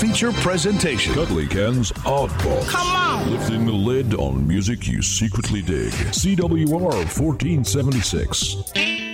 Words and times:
feature 0.00 0.32
presentation. 0.32 1.14
Cuddly 1.14 1.46
Ken's 1.46 1.92
Oddballs. 1.92 2.68
Come 2.68 2.88
on. 2.88 3.30
Lifting 3.30 3.64
the 3.64 3.72
lid 3.72 4.14
on 4.14 4.46
music 4.46 4.86
you 4.86 5.02
secretly 5.02 5.62
dig. 5.62 5.92
CWR 5.92 6.82
1476. 6.82 9.05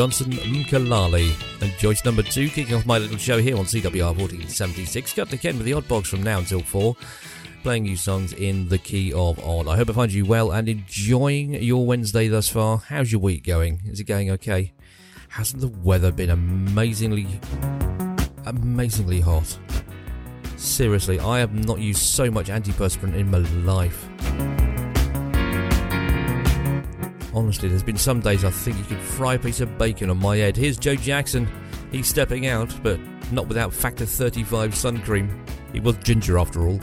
Johnson 0.00 0.32
Mkalali 0.32 1.30
and 1.60 1.70
Joyce 1.76 2.06
number 2.06 2.22
two, 2.22 2.48
kicking 2.48 2.74
off 2.74 2.86
my 2.86 2.96
little 2.96 3.18
show 3.18 3.36
here 3.36 3.58
on 3.58 3.66
CWR 3.66 4.16
1476. 4.16 5.12
Got 5.12 5.28
to 5.28 5.36
Ken 5.36 5.58
with 5.58 5.66
the 5.66 5.74
odd 5.74 5.86
box 5.88 6.08
from 6.08 6.22
now 6.22 6.38
until 6.38 6.60
four, 6.60 6.96
playing 7.62 7.84
you 7.84 7.98
songs 7.98 8.32
in 8.32 8.66
the 8.70 8.78
key 8.78 9.12
of 9.12 9.38
odd. 9.40 9.68
I 9.68 9.76
hope 9.76 9.90
I 9.90 9.92
find 9.92 10.10
you 10.10 10.24
well 10.24 10.52
and 10.52 10.70
enjoying 10.70 11.52
your 11.52 11.84
Wednesday 11.84 12.28
thus 12.28 12.48
far. 12.48 12.78
How's 12.78 13.12
your 13.12 13.20
week 13.20 13.44
going? 13.44 13.82
Is 13.84 14.00
it 14.00 14.04
going 14.04 14.30
okay? 14.30 14.72
Hasn't 15.28 15.60
the 15.60 15.68
weather 15.68 16.10
been 16.10 16.30
amazingly, 16.30 17.26
amazingly 18.46 19.20
hot? 19.20 19.58
Seriously, 20.56 21.20
I 21.20 21.40
have 21.40 21.52
not 21.52 21.78
used 21.78 22.00
so 22.00 22.30
much 22.30 22.46
antiperspirant 22.46 23.16
in 23.16 23.30
my 23.30 23.40
life. 23.70 24.09
Honestly, 27.40 27.70
there's 27.70 27.82
been 27.82 27.96
some 27.96 28.20
days 28.20 28.44
I 28.44 28.50
think 28.50 28.76
you 28.76 28.84
could 28.84 28.98
fry 28.98 29.32
a 29.32 29.38
piece 29.38 29.60
of 29.60 29.78
bacon 29.78 30.10
on 30.10 30.18
my 30.18 30.36
head. 30.36 30.58
Here's 30.58 30.76
Joe 30.76 30.94
Jackson. 30.94 31.48
He's 31.90 32.06
stepping 32.06 32.46
out, 32.46 32.70
but 32.82 33.00
not 33.32 33.46
without 33.46 33.72
Factor 33.72 34.04
35 34.04 34.74
sun 34.74 34.98
cream. 34.98 35.42
He 35.72 35.80
was 35.80 35.96
ginger 35.96 36.38
after 36.38 36.68
all. 36.68 36.78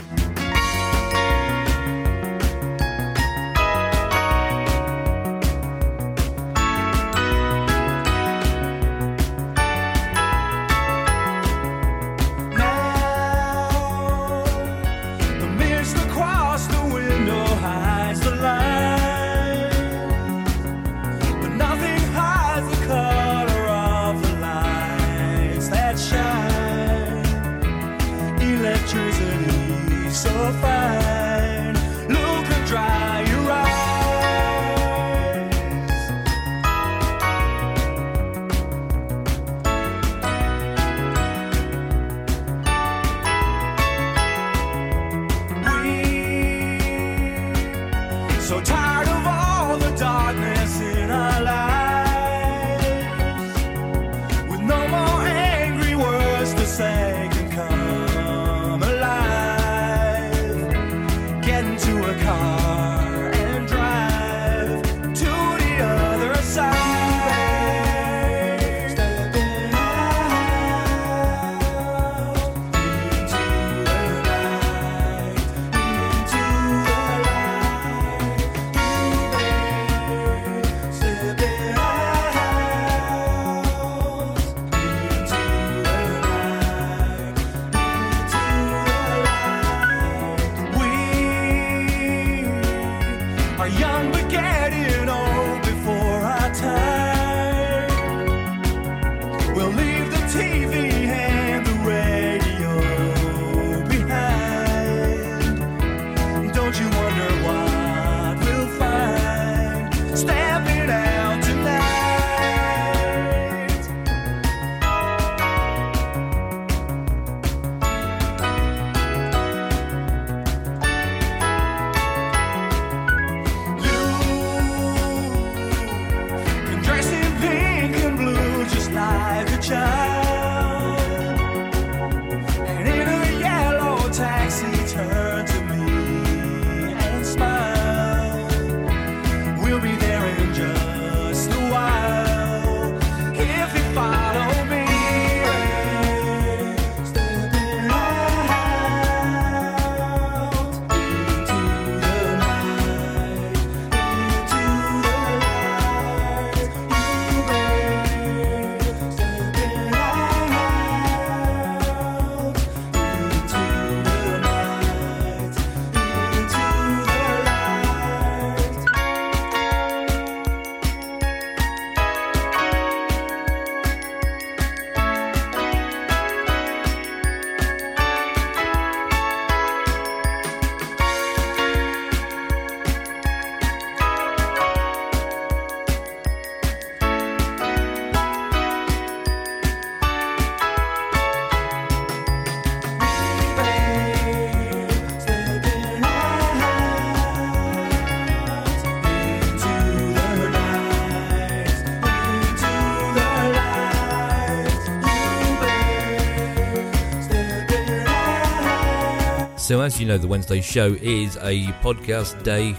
So, 209.68 209.82
as 209.82 210.00
you 210.00 210.06
know, 210.06 210.16
the 210.16 210.26
Wednesday 210.26 210.62
show 210.62 210.96
is 211.02 211.36
a 211.36 211.66
podcast 211.82 212.42
day. 212.42 212.74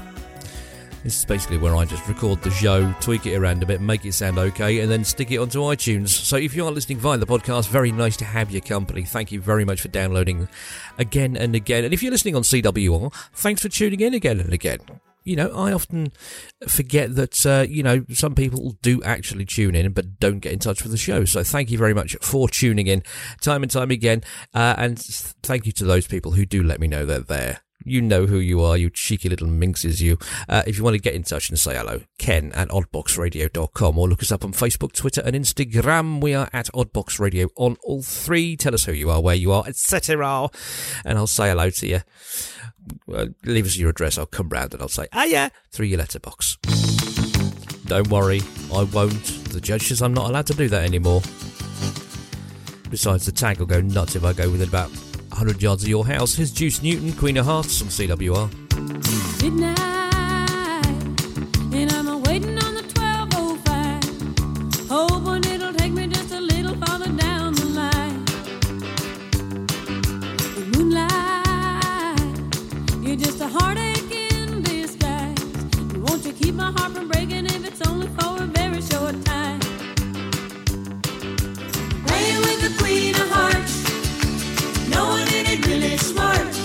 This 1.03 1.19
is 1.19 1.23
basically 1.23 1.59
where 1.59 1.75
I 1.75 1.85
just 1.85 2.07
record 2.07 2.41
the 2.41 2.49
show, 2.49 2.91
tweak 2.99 3.27
it 3.27 3.35
around 3.37 3.61
a 3.61 3.67
bit, 3.67 3.79
make 3.79 4.05
it 4.05 4.13
sound 4.13 4.39
okay, 4.39 4.79
and 4.79 4.89
then 4.91 5.03
stick 5.03 5.29
it 5.29 5.37
onto 5.37 5.59
iTunes. 5.59 6.09
So 6.09 6.35
if 6.35 6.55
you 6.55 6.65
are 6.65 6.71
listening 6.71 6.97
via 6.97 7.19
the 7.19 7.27
podcast, 7.27 7.69
very 7.69 7.91
nice 7.91 8.17
to 8.17 8.25
have 8.25 8.49
your 8.49 8.61
company. 8.61 9.03
Thank 9.03 9.31
you 9.31 9.39
very 9.39 9.65
much 9.65 9.81
for 9.81 9.89
downloading 9.89 10.49
again 10.97 11.37
and 11.37 11.53
again. 11.53 11.83
And 11.83 11.93
if 11.93 12.01
you're 12.01 12.11
listening 12.11 12.35
on 12.35 12.41
CWR, 12.41 13.13
thanks 13.33 13.61
for 13.61 13.69
tuning 13.69 13.99
in 13.99 14.15
again 14.15 14.39
and 14.39 14.51
again 14.51 14.79
you 15.29 15.35
know, 15.35 15.51
I 15.51 15.71
often 15.71 16.11
forget 16.67 17.15
that, 17.15 17.45
uh, 17.45 17.67
you 17.69 17.83
know, 17.83 18.03
some 18.11 18.33
people 18.33 18.75
do 18.81 19.03
actually 19.03 19.45
tune 19.45 19.75
in 19.75 19.91
but 19.93 20.19
don't 20.19 20.39
get 20.39 20.53
in 20.53 20.59
touch 20.59 20.81
with 20.81 20.91
the 20.91 20.97
show. 20.97 21.23
So 21.25 21.43
thank 21.43 21.69
you 21.69 21.77
very 21.77 21.93
much 21.93 22.15
for 22.19 22.49
tuning 22.49 22.87
in 22.87 23.03
time 23.39 23.61
and 23.61 23.71
time 23.71 23.91
again. 23.91 24.23
Uh, 24.55 24.73
and 24.75 24.97
thank 24.99 25.67
you 25.67 25.71
to 25.73 25.85
those 25.85 26.07
people 26.07 26.31
who 26.31 26.47
do 26.47 26.63
let 26.63 26.79
me 26.79 26.87
know 26.87 27.05
they're 27.05 27.19
there. 27.19 27.61
You 27.85 28.01
know 28.01 28.25
who 28.25 28.39
you 28.39 28.61
are, 28.61 28.75
you 28.75 28.89
cheeky 28.89 29.29
little 29.29 29.47
minxes, 29.47 30.01
you. 30.01 30.17
Uh, 30.49 30.63
if 30.67 30.77
you 30.77 30.83
want 30.83 30.95
to 30.95 31.01
get 31.01 31.13
in 31.13 31.23
touch 31.23 31.49
and 31.49 31.57
say 31.57 31.77
hello, 31.77 32.01
ken 32.17 32.51
at 32.51 32.67
oddboxradio.com 32.69 33.97
or 33.97 34.09
look 34.09 34.21
us 34.21 34.33
up 34.33 34.43
on 34.43 34.51
Facebook, 34.51 34.91
Twitter, 34.91 35.21
and 35.23 35.33
Instagram. 35.33 36.21
We 36.21 36.33
are 36.33 36.49
at 36.51 36.65
Oddbox 36.73 37.19
Radio 37.19 37.47
on 37.55 37.77
all 37.83 38.01
three. 38.01 38.57
Tell 38.57 38.73
us 38.73 38.83
who 38.83 38.91
you 38.91 39.09
are, 39.09 39.21
where 39.21 39.35
you 39.35 39.53
are, 39.53 39.63
etc. 39.65 40.49
And 41.05 41.17
I'll 41.17 41.27
say 41.27 41.49
hello 41.49 41.69
to 41.69 41.87
you 41.87 42.01
uh, 43.13 43.27
leave 43.43 43.65
us 43.65 43.77
your 43.77 43.89
address. 43.89 44.17
I'll 44.17 44.25
come 44.25 44.49
round 44.49 44.73
and 44.73 44.81
I'll 44.81 44.87
say, 44.87 45.07
ah, 45.13 45.23
yeah, 45.23 45.49
through 45.71 45.87
your 45.87 45.99
letterbox. 45.99 46.57
Don't 47.85 48.09
worry, 48.09 48.41
I 48.73 48.83
won't. 48.83 49.23
The 49.51 49.59
judge 49.61 49.87
says 49.87 50.01
I'm 50.01 50.13
not 50.13 50.29
allowed 50.29 50.47
to 50.47 50.53
do 50.53 50.69
that 50.69 50.83
anymore. 50.83 51.21
Besides, 52.89 53.25
the 53.25 53.31
tag 53.31 53.59
will 53.59 53.65
go 53.65 53.81
nuts 53.81 54.15
if 54.15 54.23
I 54.23 54.33
go 54.33 54.49
within 54.49 54.67
about 54.69 54.89
100 54.89 55.61
yards 55.61 55.83
of 55.83 55.89
your 55.89 56.05
house. 56.05 56.35
Here's 56.35 56.51
Juice 56.51 56.81
Newton, 56.81 57.13
Queen 57.13 57.37
of 57.37 57.45
Hearts 57.45 57.81
on 57.81 57.87
CWR. 57.87 59.41
Midnight. 59.41 60.08
a 83.07 83.27
heart. 83.33 83.69
No 84.89 85.07
one 85.07 85.27
in 85.33 85.45
it 85.45 85.65
really 85.65 85.97
smart. 85.97 86.58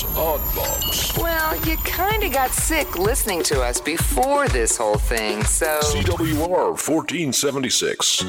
Ken's 0.00 0.16
Odd 0.16 0.40
Box. 0.54 1.16
Well, 1.18 1.56
you 1.66 1.76
kind 1.78 2.22
of 2.22 2.32
got 2.32 2.50
sick 2.50 2.98
listening 2.98 3.42
to 3.44 3.62
us 3.62 3.80
before 3.80 4.48
this 4.48 4.76
whole 4.76 4.96
thing, 4.96 5.44
so. 5.44 5.80
CWR 5.82 6.70
1476. 6.70 8.24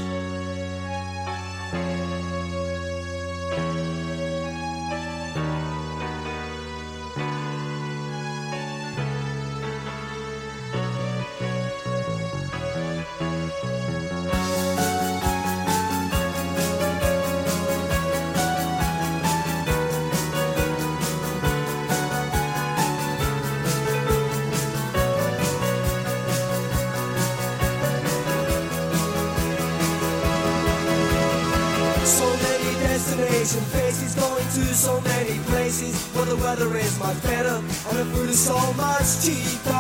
Asian 33.24 33.63
faces 33.75 34.16
going 34.16 34.44
to 34.44 34.74
so 34.74 35.00
many 35.01 35.40
places 35.46 35.96
where 36.13 36.25
the 36.25 36.36
weather 36.38 36.75
is 36.78 36.98
much 37.00 37.22
better 37.24 37.56
and 37.58 37.98
the 37.98 38.06
food 38.13 38.30
is 38.30 38.40
so 38.40 38.58
much 38.74 39.22
cheaper. 39.24 39.72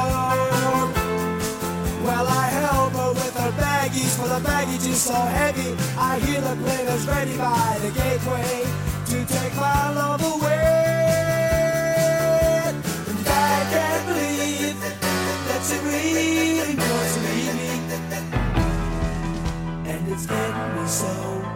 Well, 2.03 2.27
I 2.27 2.47
help 2.61 2.93
her 2.93 3.11
with 3.13 3.35
her 3.37 3.51
baggies, 3.61 4.15
for 4.19 4.27
the 4.27 4.39
baggage 4.43 4.85
is 4.87 5.01
so 5.01 5.13
heavy. 5.13 5.75
I 5.97 6.19
hear 6.19 6.41
the 6.41 6.55
plane 6.55 6.87
is 6.87 7.05
ready 7.07 7.37
by 7.37 7.77
the 7.81 7.91
gateway 7.91 8.65
to 9.11 9.25
take 9.25 9.55
my 9.55 9.91
love 9.93 10.21
away. 10.21 10.65
And 13.07 13.27
I 13.27 13.65
can't 13.73 14.05
believe 14.07 14.79
that 15.47 15.61
she 15.67 15.77
really 15.85 16.75
wants 16.75 17.13
to 17.15 17.21
leave 17.29 17.55
me, 17.61 17.71
and 19.91 20.11
it's 20.11 20.25
getting 20.25 20.75
me 20.75 20.87
so. 20.87 21.50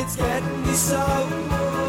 It's 0.00 0.14
getting 0.14 0.62
me 0.62 0.74
so. 0.74 1.87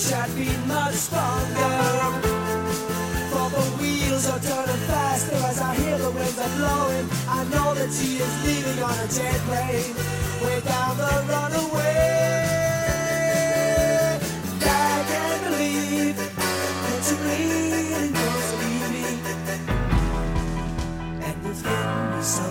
wish 0.00 0.12
I'd 0.12 0.34
been 0.34 0.68
much 0.68 0.94
stronger. 0.94 1.76
For 3.30 3.46
the 3.56 3.64
wheels 3.78 4.26
are 4.28 4.40
turning 4.40 4.82
faster 4.88 5.36
as 5.36 5.60
I 5.60 5.74
hear 5.74 5.98
the 5.98 6.10
winds 6.10 6.38
are 6.38 6.54
blowing. 6.56 7.06
I 7.28 7.44
know 7.52 7.74
that 7.74 7.92
she 7.92 8.16
is 8.16 8.34
leaving 8.46 8.82
on 8.82 8.96
a 9.06 9.08
jet 9.16 9.40
plane, 9.48 9.94
way 10.42 10.60
down 10.60 10.96
the 10.96 11.12
runaway. 11.32 12.40
I 14.62 15.04
can't 15.10 15.42
believe 15.48 16.16
that 16.16 17.00
you're 17.08 17.20
bleeding, 17.24 18.12
cause 18.20 18.50
leaving. 18.60 19.18
And 21.26 21.36
it's 21.48 21.62
getting 21.62 22.06
me 22.12 22.22
so. 22.36 22.48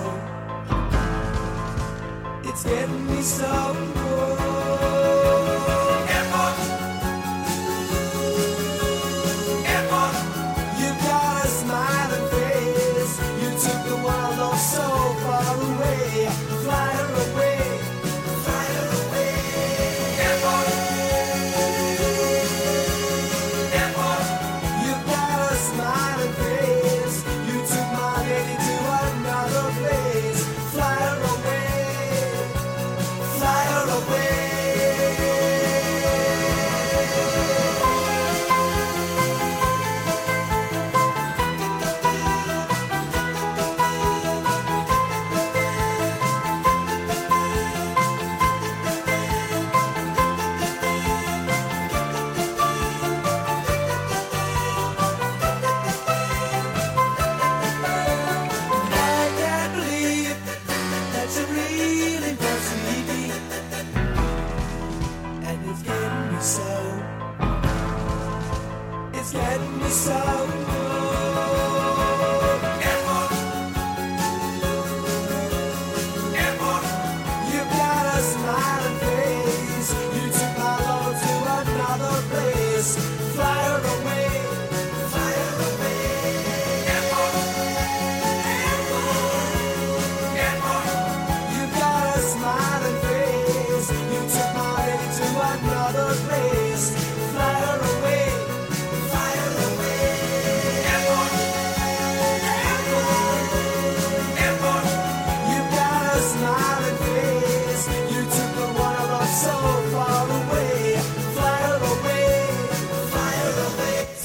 It's 2.49 2.63
getting 2.63 3.05
me 3.07 3.21
so. 3.21 4.08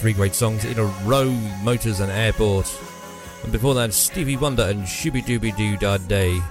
Three 0.04 0.12
great 0.12 0.34
songs 0.34 0.66
in 0.66 0.78
a 0.78 0.84
row 1.06 1.30
Motors 1.62 2.00
and 2.00 2.12
Airport. 2.12 2.70
And 3.42 3.50
before 3.50 3.72
that, 3.72 3.94
Stevie 3.94 4.36
Wonder 4.36 4.64
and 4.64 4.82
Shooby 4.82 5.24
Dooby 5.24 5.56
Doo 5.56 5.78
Da 5.78 5.96
Day. 5.96 6.42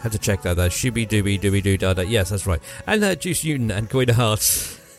Had 0.00 0.10
to 0.10 0.18
check 0.18 0.42
that 0.42 0.56
there. 0.56 0.68
Shooby 0.68 1.06
Dooby 1.06 1.40
Dooby 1.40 1.62
Doo 1.62 1.78
Da 1.78 1.94
Day. 1.94 2.06
Yes, 2.06 2.30
that's 2.30 2.44
right. 2.44 2.60
And 2.88 3.04
uh, 3.04 3.14
Juice 3.14 3.44
Newton 3.44 3.70
and 3.70 3.88
Queen 3.88 4.10
of 4.10 4.16
Hearts. 4.16 4.80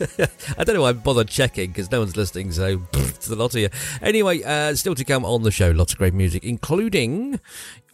I 0.56 0.64
don't 0.64 0.76
know 0.76 0.80
why 0.80 0.88
I 0.88 0.92
bothered 0.94 1.28
checking 1.28 1.72
because 1.72 1.90
no 1.90 1.98
one's 1.98 2.16
listening, 2.16 2.52
so 2.52 2.80
it's 2.94 3.28
the 3.28 3.36
lot 3.36 3.54
of 3.54 3.60
you. 3.60 3.68
Anyway, 4.00 4.42
uh, 4.44 4.74
still 4.74 4.94
to 4.94 5.04
come 5.04 5.26
on 5.26 5.42
the 5.42 5.50
show, 5.50 5.72
lots 5.72 5.92
of 5.92 5.98
great 5.98 6.14
music, 6.14 6.42
including 6.42 7.38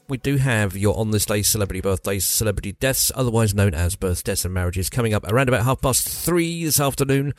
we 0.09 0.17
do 0.17 0.37
have 0.37 0.77
your 0.77 0.97
on 0.99 1.11
this 1.11 1.27
day 1.27 1.43
celebrity 1.43 1.81
birthdays, 1.81 2.27
celebrity 2.27 2.73
deaths, 2.73 3.13
otherwise 3.15 3.55
known 3.55 3.75
as 3.75 3.97
births, 3.97 4.23
deaths, 4.23 4.45
and 4.45 4.55
marriages, 4.55 4.89
coming 4.89 5.13
up 5.13 5.25
around 5.29 5.49
about 5.49 5.65
half 5.65 5.81
past 5.81 6.09
three 6.09 6.65
this 6.65 6.81
afternoon. 6.81 7.35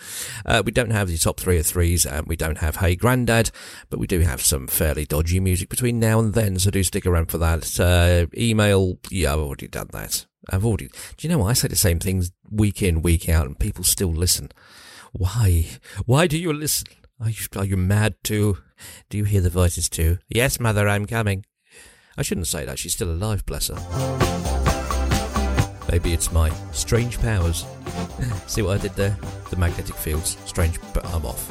Uh, 0.45 0.62
we 0.65 0.71
don't 0.71 0.91
have 0.91 1.08
the 1.08 1.17
top 1.17 1.39
three 1.39 1.58
of 1.58 1.65
threes, 1.65 2.05
and 2.05 2.27
we 2.27 2.36
don't 2.36 2.60
have 2.60 2.77
Hey 2.77 2.95
Grandad, 2.95 3.51
but 3.89 3.99
we 3.99 4.08
do 4.08 4.19
have 4.19 4.41
some 4.41 4.67
fairly 4.67 5.05
dodgy 5.05 5.39
music 5.39 5.69
between 5.69 5.99
now 5.99 6.19
and 6.19 6.34
then, 6.34 6.60
so 6.60 6.69
do 6.69 6.84
stick 6.84 7.05
around 7.05 7.32
for 7.32 7.38
that. 7.39 7.79
Uh, 7.79 8.27
email, 8.38 8.99
yeah, 9.10 9.34
I've 9.34 9.39
already 9.39 9.67
done 9.67 9.89
that. 9.93 10.25
I've 10.49 10.65
already. 10.65 10.88
Do 11.17 11.27
you 11.27 11.29
know 11.29 11.39
what? 11.39 11.49
I 11.49 11.53
say 11.53 11.67
the 11.67 11.75
same 11.75 11.99
things 11.99 12.32
week 12.49 12.82
in, 12.82 13.01
week 13.01 13.27
out, 13.29 13.47
and 13.47 13.58
people 13.58 13.84
still 13.84 14.12
listen. 14.12 14.51
Why? 15.12 15.65
Why 16.05 16.27
do 16.27 16.38
you 16.38 16.53
listen? 16.53 16.88
Are 17.19 17.29
you, 17.29 17.45
are 17.55 17.65
you 17.65 17.77
mad 17.77 18.15
too? 18.23 18.60
Do 19.10 19.17
you 19.17 19.25
hear 19.25 19.41
the 19.41 19.49
voices 19.49 19.89
too? 19.89 20.19
Yes, 20.29 20.60
mother, 20.60 20.88
I'm 20.88 21.05
coming. 21.05 21.45
I 22.19 22.21
shouldn't 22.21 22.47
say 22.47 22.65
that, 22.65 22.77
she's 22.77 22.91
still 22.93 23.12
alive, 23.12 23.45
bless 23.45 23.69
her. 23.69 23.75
Maybe 25.89 26.12
it's 26.12 26.34
my 26.34 26.51
strange 26.73 27.17
powers. 27.17 27.65
See 28.47 28.62
what 28.62 28.77
I 28.77 28.82
did 28.82 28.93
there? 28.95 29.17
The 29.49 29.55
magnetic 29.55 29.95
fields. 29.95 30.36
Strange, 30.45 30.82
but 30.93 31.05
I'm 31.05 31.25
off. 31.25 31.49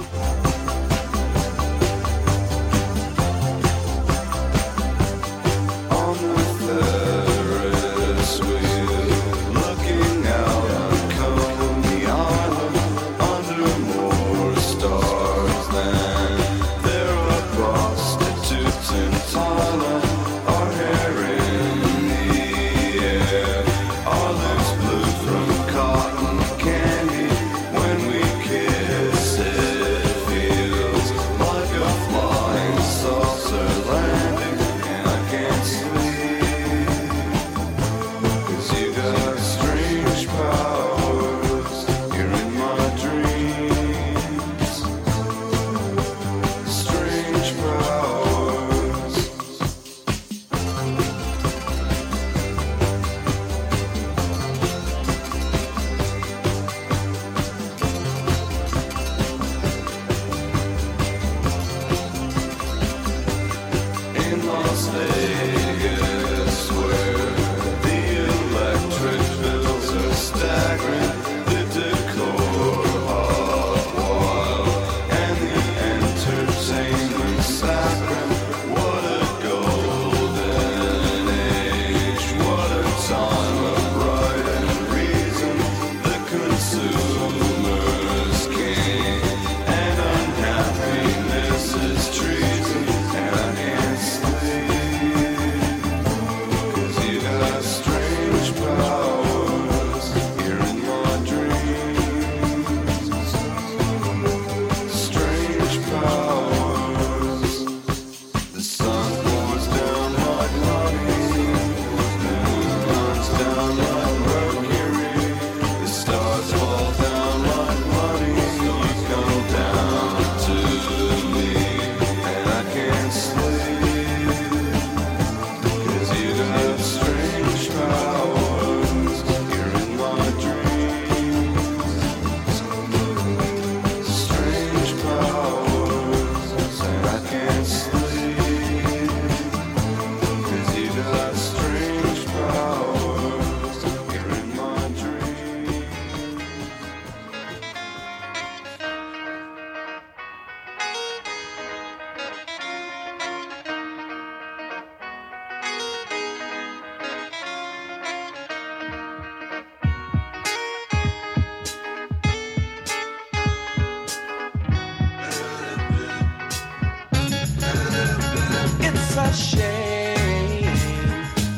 a 169.19 169.33
shame 169.33 170.63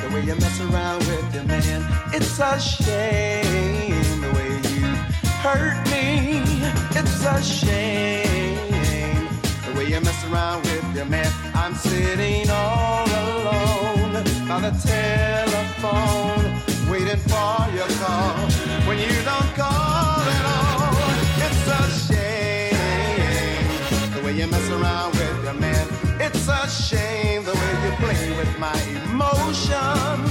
the 0.00 0.08
way 0.14 0.22
you 0.22 0.34
mess 0.36 0.60
around 0.60 1.00
with 1.00 1.34
your 1.34 1.44
man. 1.44 1.84
It's 2.12 2.38
a 2.40 2.58
shame 2.58 4.20
the 4.22 4.30
way 4.34 4.48
you 4.72 4.86
hurt 5.44 5.76
me. 5.90 6.42
It's 6.98 7.24
a 7.24 7.42
shame 7.42 9.28
the 9.66 9.72
way 9.76 9.84
you 9.90 10.00
mess 10.00 10.24
around 10.30 10.62
with 10.62 10.96
your 10.96 11.04
man. 11.04 11.30
I'm 11.54 11.74
sitting 11.74 12.48
all 12.48 13.04
alone 13.06 14.12
by 14.48 14.60
the 14.66 14.72
telephone, 14.92 16.44
waiting 16.90 17.20
for 17.28 17.68
your 17.76 17.90
call. 18.00 18.36
When 18.88 18.98
you 18.98 19.12
don't 19.30 19.50
call 19.54 20.20
at 20.38 20.44
all, 20.56 20.96
it's 21.46 21.64
a 21.78 21.80
shame 22.06 23.66
the 24.14 24.20
way 24.24 24.32
you 24.38 24.46
mess 24.46 24.68
around 24.70 25.12
with 25.12 25.44
your 25.44 25.54
man. 25.54 25.99
It's 26.40 26.48
a 26.48 26.96
shame 26.96 27.44
the 27.44 27.52
way 27.52 27.72
you 27.84 27.92
play 27.96 28.34
with 28.34 28.58
my 28.58 28.72
emotions. 29.04 30.30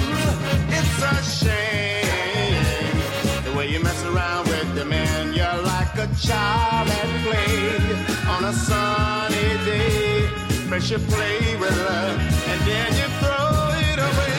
It's 0.67 1.03
a 1.03 1.21
shame 1.45 2.97
the 3.45 3.53
way 3.55 3.67
you 3.69 3.79
mess 3.79 4.03
around 4.05 4.47
with 4.47 4.73
the 4.73 4.85
man. 4.85 5.33
You're 5.35 5.61
like 5.61 5.93
a 5.99 6.07
child 6.19 6.89
at 6.89 7.09
play 7.23 8.25
on 8.27 8.43
a 8.43 8.53
sunny 8.53 9.49
day. 9.65 10.25
First 10.67 10.89
you 10.89 10.97
play 10.97 11.55
with 11.57 11.77
love 11.77 12.19
and 12.49 12.59
then 12.67 12.91
you 12.97 13.07
throw 13.21 13.69
it 13.77 13.99
away. 13.99 14.38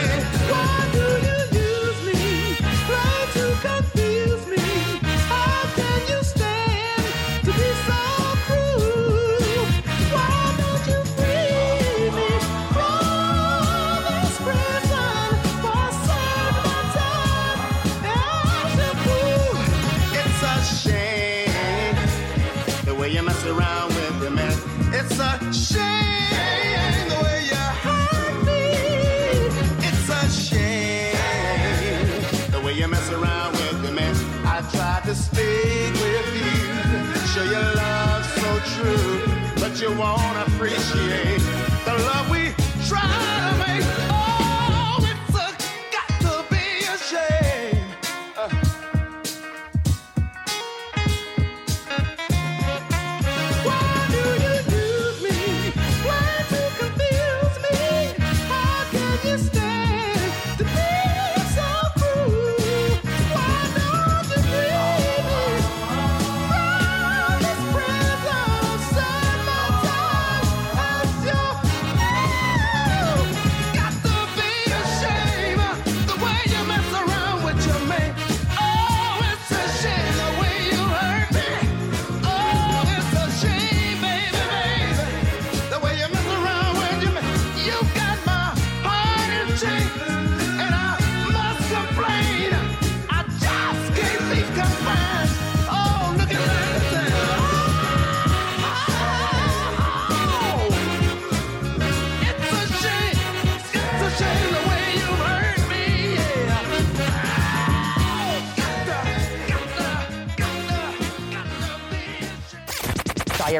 you 39.80 39.90
won't 39.94 40.36
appreciate. 40.36 41.49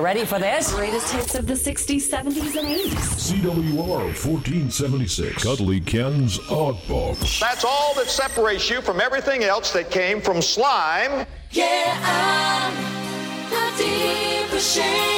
You 0.00 0.04
ready 0.04 0.24
for 0.24 0.38
this? 0.38 0.72
Greatest 0.72 1.12
hits 1.12 1.34
of 1.34 1.46
the 1.46 1.52
60s, 1.54 2.08
70s, 2.08 2.56
and 2.56 2.68
80s. 2.68 3.42
CWR 3.42 3.76
1476. 3.76 5.42
Cuddly 5.42 5.80
Ken's 5.80 6.38
Odd 6.50 6.76
Box. 6.88 7.38
That's 7.40 7.64
all 7.64 7.94
that 7.96 8.06
separates 8.08 8.70
you 8.70 8.80
from 8.80 9.00
everything 9.00 9.44
else 9.44 9.72
that 9.72 9.90
came 9.90 10.22
from 10.22 10.40
slime. 10.40 11.26
Yeah, 11.50 11.98
I'm 12.02 13.52
a 13.52 13.76
deeper 13.76 14.60
shade 14.60 15.09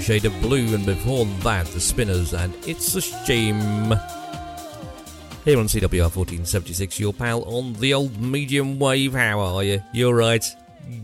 Shade 0.00 0.24
of 0.24 0.40
Blue, 0.40 0.74
and 0.74 0.86
before 0.86 1.26
that, 1.42 1.66
The 1.66 1.80
Spinners 1.80 2.32
and 2.32 2.54
It's 2.66 2.94
a 2.94 3.00
Shame. 3.00 3.90
Here 5.44 5.58
on 5.58 5.66
CWR 5.66 6.10
1476, 6.10 6.98
your 6.98 7.12
pal 7.12 7.42
on 7.42 7.74
the 7.74 7.92
old 7.92 8.18
medium 8.18 8.78
wave. 8.78 9.12
How 9.12 9.40
are 9.40 9.62
you? 9.62 9.82
You're 9.92 10.14
right. 10.14 10.44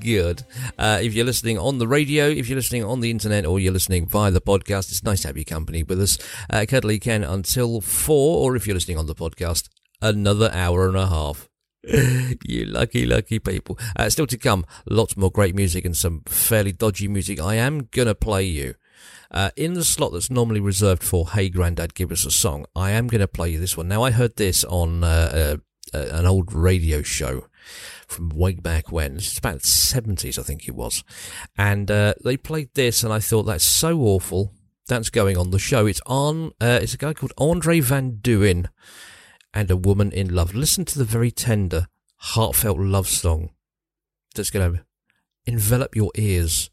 Good. 0.00 0.44
Uh, 0.78 0.98
if 1.02 1.14
you're 1.14 1.26
listening 1.26 1.58
on 1.58 1.78
the 1.78 1.86
radio, 1.86 2.26
if 2.28 2.48
you're 2.48 2.56
listening 2.56 2.84
on 2.84 3.00
the 3.00 3.10
internet, 3.10 3.44
or 3.44 3.60
you're 3.60 3.72
listening 3.72 4.06
via 4.06 4.30
the 4.30 4.40
podcast, 4.40 4.90
it's 4.90 5.04
nice 5.04 5.22
to 5.22 5.28
have 5.28 5.36
your 5.36 5.44
company 5.44 5.82
with 5.82 6.00
us. 6.00 6.18
Uh, 6.48 6.64
Cuddly 6.66 6.98
Ken 6.98 7.22
until 7.22 7.82
four, 7.82 8.50
or 8.50 8.56
if 8.56 8.66
you're 8.66 8.74
listening 8.74 8.98
on 8.98 9.06
the 9.06 9.14
podcast, 9.14 9.68
another 10.00 10.50
hour 10.52 10.88
and 10.88 10.96
a 10.96 11.06
half. 11.06 11.48
you 12.44 12.64
lucky, 12.64 13.04
lucky 13.06 13.38
people. 13.38 13.78
Uh, 13.94 14.08
still 14.08 14.26
to 14.26 14.38
come, 14.38 14.64
lots 14.88 15.16
more 15.16 15.30
great 15.30 15.54
music 15.54 15.84
and 15.84 15.96
some 15.96 16.22
fairly 16.26 16.72
dodgy 16.72 17.08
music. 17.08 17.38
I 17.40 17.56
am 17.56 17.88
gonna 17.92 18.14
play 18.14 18.44
you. 18.44 18.74
Uh, 19.30 19.50
in 19.56 19.74
the 19.74 19.84
slot 19.84 20.12
that's 20.12 20.30
normally 20.30 20.60
reserved 20.60 21.02
for 21.02 21.30
Hey 21.30 21.48
Grandad, 21.48 21.94
give 21.94 22.12
us 22.12 22.24
a 22.24 22.30
song, 22.30 22.66
I 22.74 22.90
am 22.92 23.06
going 23.08 23.20
to 23.20 23.28
play 23.28 23.50
you 23.50 23.58
this 23.58 23.76
one. 23.76 23.88
Now, 23.88 24.02
I 24.02 24.10
heard 24.10 24.36
this 24.36 24.64
on 24.64 25.02
uh, 25.02 25.56
uh, 25.94 25.96
uh, 25.96 26.06
an 26.12 26.26
old 26.26 26.52
radio 26.52 27.02
show 27.02 27.46
from 28.06 28.28
way 28.30 28.54
back 28.54 28.92
when. 28.92 29.16
It's 29.16 29.38
about 29.38 29.62
the 29.62 29.68
70s, 29.68 30.38
I 30.38 30.42
think 30.42 30.68
it 30.68 30.74
was. 30.74 31.02
And 31.56 31.90
uh, 31.90 32.14
they 32.24 32.36
played 32.36 32.70
this, 32.74 33.02
and 33.02 33.12
I 33.12 33.20
thought 33.20 33.44
that's 33.44 33.64
so 33.64 34.00
awful. 34.00 34.52
That's 34.88 35.10
going 35.10 35.36
on 35.36 35.50
the 35.50 35.58
show. 35.58 35.86
It's 35.86 36.00
on, 36.06 36.52
uh, 36.60 36.78
it's 36.80 36.94
a 36.94 36.98
guy 36.98 37.12
called 37.12 37.32
Andre 37.38 37.80
Van 37.80 38.18
Duin 38.20 38.68
and 39.52 39.70
a 39.70 39.76
woman 39.76 40.12
in 40.12 40.34
love. 40.34 40.54
Listen 40.54 40.84
to 40.84 40.98
the 40.98 41.04
very 41.04 41.32
tender, 41.32 41.88
heartfelt 42.16 42.78
love 42.78 43.08
song 43.08 43.50
that's 44.34 44.50
going 44.50 44.74
to 44.74 44.84
envelop 45.46 45.96
your 45.96 46.12
ears 46.14 46.70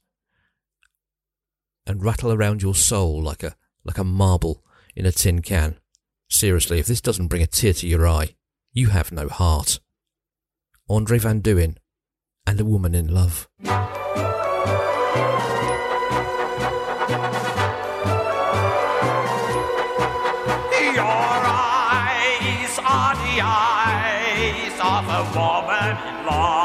and 1.85 2.03
rattle 2.03 2.31
around 2.31 2.61
your 2.61 2.75
soul 2.75 3.21
like 3.21 3.43
a 3.43 3.55
like 3.83 3.97
a 3.97 4.03
marble 4.03 4.63
in 4.95 5.05
a 5.05 5.11
tin 5.11 5.41
can. 5.41 5.77
Seriously, 6.29 6.79
if 6.79 6.87
this 6.87 7.01
doesn't 7.01 7.27
bring 7.27 7.41
a 7.41 7.47
tear 7.47 7.73
to 7.73 7.87
your 7.87 8.07
eye, 8.07 8.35
you 8.71 8.87
have 8.87 9.11
no 9.11 9.27
heart. 9.27 9.79
Andre 10.89 11.19
Van 11.19 11.39
Duin 11.39 11.77
and 12.47 12.59
a 12.59 12.65
woman 12.65 12.95
in 12.95 13.13
love. 13.13 13.47
Your 13.61 13.71
eyes 21.45 22.79
are 22.79 23.15
the 23.15 23.41
eyes 23.41 24.73
of 24.79 25.05
no 25.35 26.62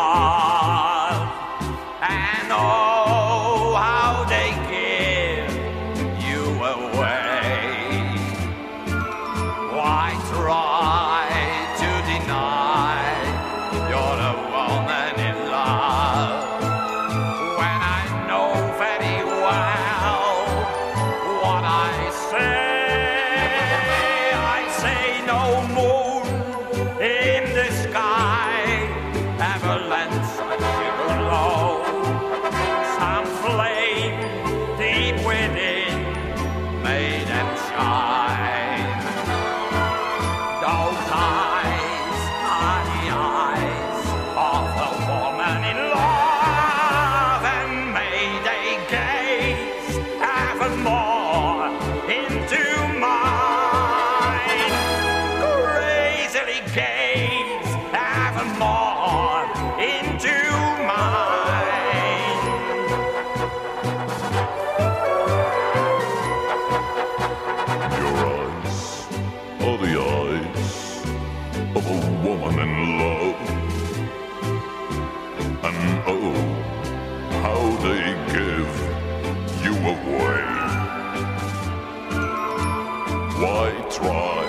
try 83.99 84.43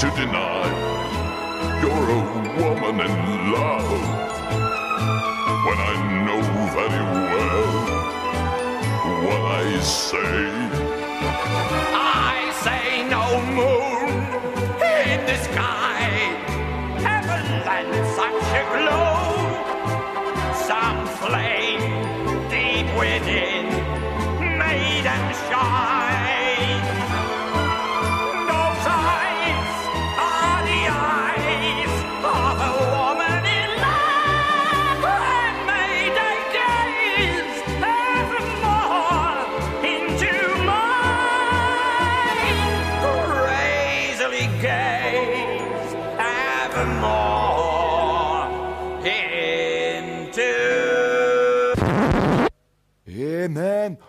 to 0.00 0.06
deny 0.20 0.66
you're 1.80 2.08
a 2.18 2.22
woman 2.60 2.96
in 3.06 3.52
love 3.52 3.90
when 5.66 5.78
I 5.90 5.94
know 6.26 6.42
very 6.76 7.04
well 7.30 7.72
what 9.24 9.42
I 9.62 9.80
say? 9.80 10.42
I 12.28 12.36
say 12.64 12.86
no 13.16 13.24
moon 13.58 14.10
in 15.10 15.20
the 15.30 15.38
sky 15.48 16.02
ever 17.16 17.40
lent 17.66 17.94
such 18.18 18.46
a 18.60 18.64
glow. 18.74 19.16
Some 20.70 21.00
flame 21.20 21.86
deep 22.50 22.88
within 22.98 23.66
made 24.58 25.04
them 25.04 25.24
shine. 25.48 26.15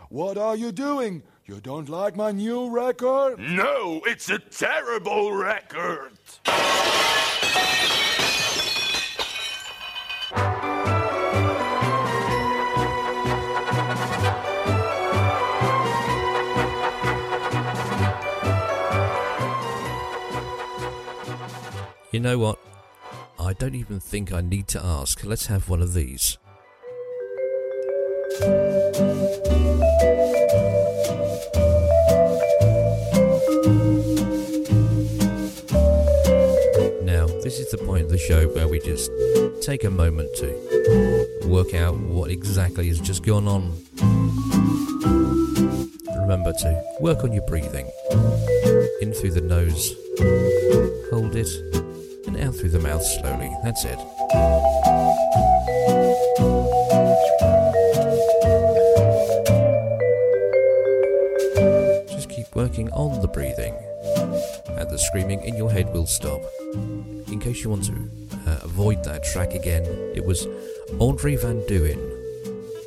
What 0.10 0.38
are 0.38 0.56
you 0.56 0.72
doing? 0.72 1.24
You 1.46 1.60
don't 1.60 1.89
like 1.89 2.15
my 2.15 2.32
new 2.32 2.70
record? 2.70 3.39
No, 3.39 4.02
it's 4.06 4.30
a 4.30 4.39
terrible 4.39 5.34
record. 5.34 6.12
You 22.12 22.22
know 22.22 22.38
what? 22.39 22.60
I 23.39 23.54
don't 23.54 23.76
even 23.76 24.00
think 24.00 24.34
I 24.34 24.41
need 24.41 24.67
to 24.70 24.84
ask. 24.84 25.24
Let's 25.24 25.46
have 25.48 25.70
one 25.70 25.82
of 25.82 25.93
these. 25.93 26.38
This 37.47 37.60
is 37.60 37.71
the 37.71 37.77
point 37.77 38.03
of 38.03 38.10
the 38.10 38.17
show 38.17 38.45
where 38.49 38.67
we 38.67 38.77
just 38.77 39.10
take 39.62 39.86
a 39.86 39.89
moment 39.89 40.29
to 40.36 41.47
work 41.47 41.73
out 41.73 41.95
what 41.95 42.29
exactly 42.29 42.89
has 42.89 42.99
just 42.99 43.23
gone 43.23 43.47
on. 43.47 43.71
Remember 46.23 46.51
to 46.51 46.83
work 46.99 47.23
on 47.23 47.31
your 47.31 47.45
breathing. 47.47 47.89
In 48.99 49.13
through 49.13 49.31
the 49.31 49.39
nose, 49.39 49.95
hold 51.10 51.38
it, 51.38 51.47
and 52.27 52.36
out 52.36 52.53
through 52.53 52.71
the 52.71 52.81
mouth 52.81 53.01
slowly. 53.01 53.49
That's 53.63 53.86
it. 53.86 53.97
Just 62.10 62.29
keep 62.29 62.53
working 62.53 62.89
on 62.91 63.21
the 63.21 63.29
breathing, 63.29 63.73
and 64.67 64.89
the 64.89 64.99
screaming 64.99 65.43
in 65.43 65.55
your 65.55 65.71
head 65.71 65.93
will 65.93 66.07
stop. 66.07 66.41
In 67.38 67.43
case 67.43 67.63
you 67.63 67.69
want 67.69 67.84
to 67.84 67.93
uh, 68.47 68.62
avoid 68.63 69.04
that 69.04 69.23
track 69.23 69.54
again, 69.54 69.86
it 70.15 70.26
was 70.26 70.47
Audrey 70.97 71.36
Van 71.36 71.63
Duin 71.67 72.00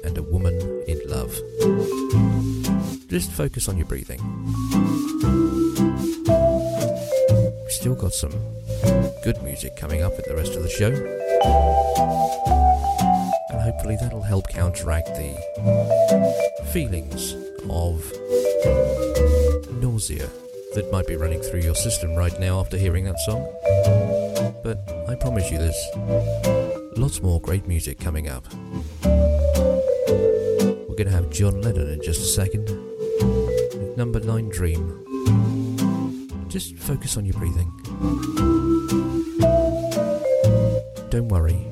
and 0.02 0.18
A 0.18 0.24
Woman 0.24 0.56
in 0.88 1.00
Love. 1.06 1.32
Just 3.06 3.30
focus 3.30 3.68
on 3.68 3.76
your 3.76 3.86
breathing. 3.86 4.20
We've 7.62 7.72
still 7.72 7.94
got 7.94 8.12
some 8.12 8.32
good 9.22 9.40
music 9.44 9.76
coming 9.76 10.02
up 10.02 10.18
at 10.18 10.24
the 10.26 10.34
rest 10.34 10.56
of 10.56 10.64
the 10.64 10.68
show. 10.68 10.90
And 13.50 13.60
hopefully 13.62 13.98
that'll 14.00 14.20
help 14.20 14.48
counteract 14.48 15.10
the 15.10 15.36
feelings 16.72 17.36
of 17.68 18.02
nausea 19.80 20.28
that 20.74 20.90
might 20.92 21.06
be 21.06 21.16
running 21.16 21.40
through 21.40 21.60
your 21.60 21.74
system 21.74 22.14
right 22.14 22.38
now 22.38 22.60
after 22.60 22.76
hearing 22.76 23.04
that 23.04 23.18
song. 23.20 23.42
But 24.62 24.78
I 25.08 25.14
promise 25.16 25.50
you 25.50 25.58
there's 25.58 25.86
lots 26.96 27.20
more 27.22 27.40
great 27.40 27.66
music 27.66 27.98
coming 27.98 28.28
up. 28.28 28.44
We're 29.04 30.96
going 30.96 31.06
to 31.06 31.10
have 31.10 31.30
John 31.30 31.60
Lennon 31.60 31.88
in 31.88 32.02
just 32.02 32.20
a 32.20 32.24
second. 32.24 32.68
Number 33.96 34.20
9 34.20 34.48
Dream. 34.48 35.06
Just 36.48 36.76
focus 36.76 37.16
on 37.16 37.24
your 37.24 37.34
breathing. 37.34 37.70
Don't 41.10 41.28
worry, 41.28 41.66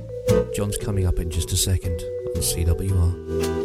John's 0.55 0.77
coming 0.77 1.07
up 1.07 1.19
in 1.19 1.31
just 1.31 1.53
a 1.53 1.57
second 1.57 2.01
on 2.35 2.43
CWR. 2.43 3.58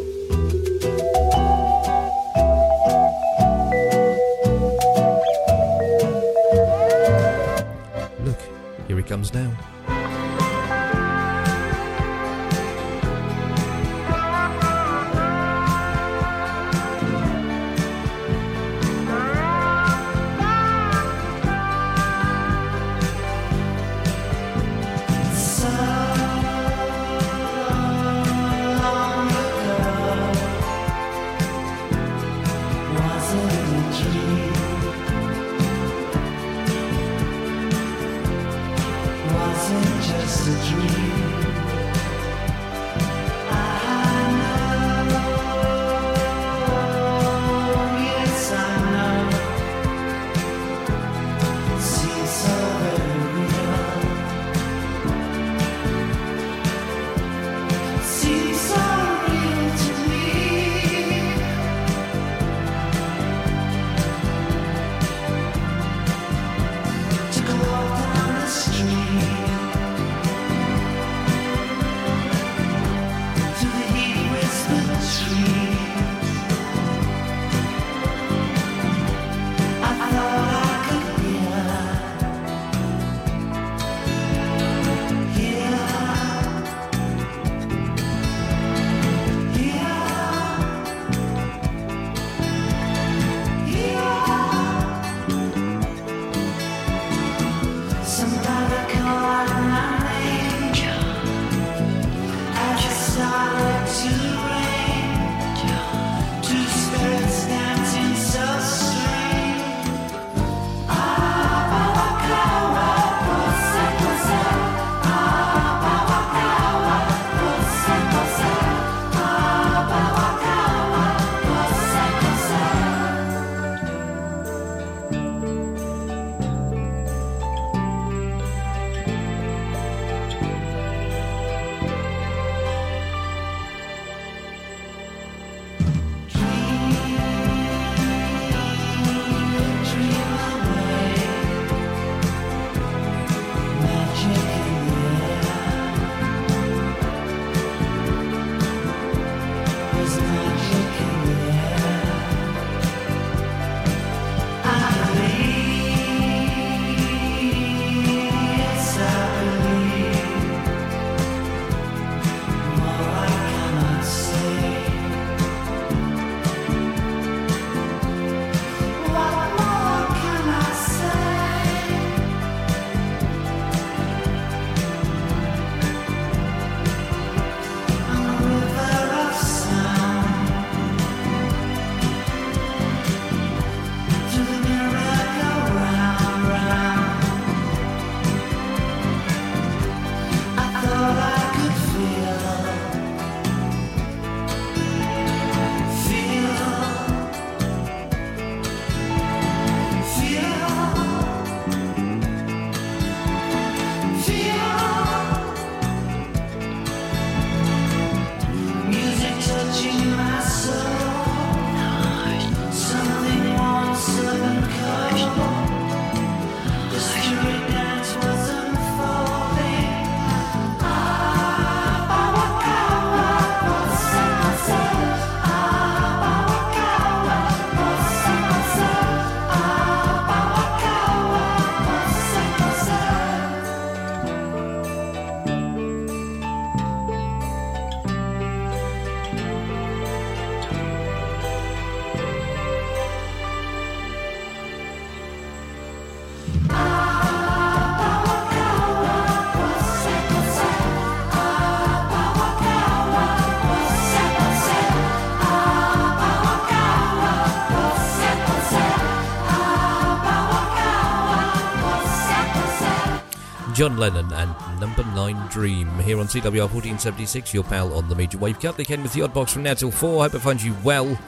John 263.74 263.96
Lennon 263.96 264.32
and 264.32 264.54
Number 264.78 265.02
9 265.02 265.48
Dream 265.48 265.98
here 265.98 266.20
on 266.20 266.28
CWR 266.28 266.70
1476, 266.70 267.52
your 267.52 267.64
pal 267.64 267.92
on 267.94 268.08
the 268.08 268.14
Major 268.14 268.38
Wave 268.38 268.60
Cut. 268.60 268.76
They 268.76 268.84
came 268.84 269.02
with 269.02 269.12
the 269.12 269.22
odd 269.22 269.34
box 269.34 269.52
from 269.52 269.64
now 269.64 269.74
till 269.74 269.90
4. 269.90 270.20
I 270.20 270.22
Hope 270.22 270.34
it 270.34 270.38
finds 270.38 270.64
you 270.64 270.76
well. 270.84 271.18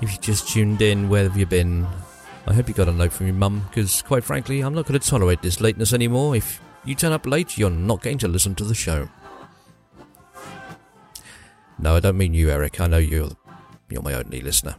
If 0.00 0.12
you 0.12 0.18
just 0.20 0.48
tuned 0.48 0.80
in, 0.80 1.08
where 1.08 1.24
have 1.24 1.36
you 1.36 1.46
been? 1.46 1.88
I 2.46 2.54
hope 2.54 2.68
you 2.68 2.74
got 2.74 2.88
a 2.88 2.92
note 2.92 3.12
from 3.12 3.26
your 3.26 3.34
mum, 3.34 3.66
because 3.68 4.00
quite 4.02 4.22
frankly, 4.22 4.60
I'm 4.60 4.74
not 4.74 4.86
going 4.86 5.00
to 5.00 5.04
tolerate 5.04 5.42
this 5.42 5.60
lateness 5.60 5.92
anymore. 5.92 6.36
If 6.36 6.60
you 6.84 6.94
turn 6.94 7.10
up 7.10 7.26
late, 7.26 7.58
you're 7.58 7.68
not 7.68 8.00
going 8.00 8.18
to 8.18 8.28
listen 8.28 8.54
to 8.54 8.64
the 8.64 8.74
show. 8.74 9.08
No, 11.80 11.96
I 11.96 12.00
don't 12.00 12.16
mean 12.16 12.32
you, 12.32 12.48
Eric. 12.48 12.80
I 12.80 12.86
know 12.86 12.98
you're 12.98 13.30
you're 13.88 14.02
my 14.02 14.14
only 14.14 14.40
listener. 14.40 14.76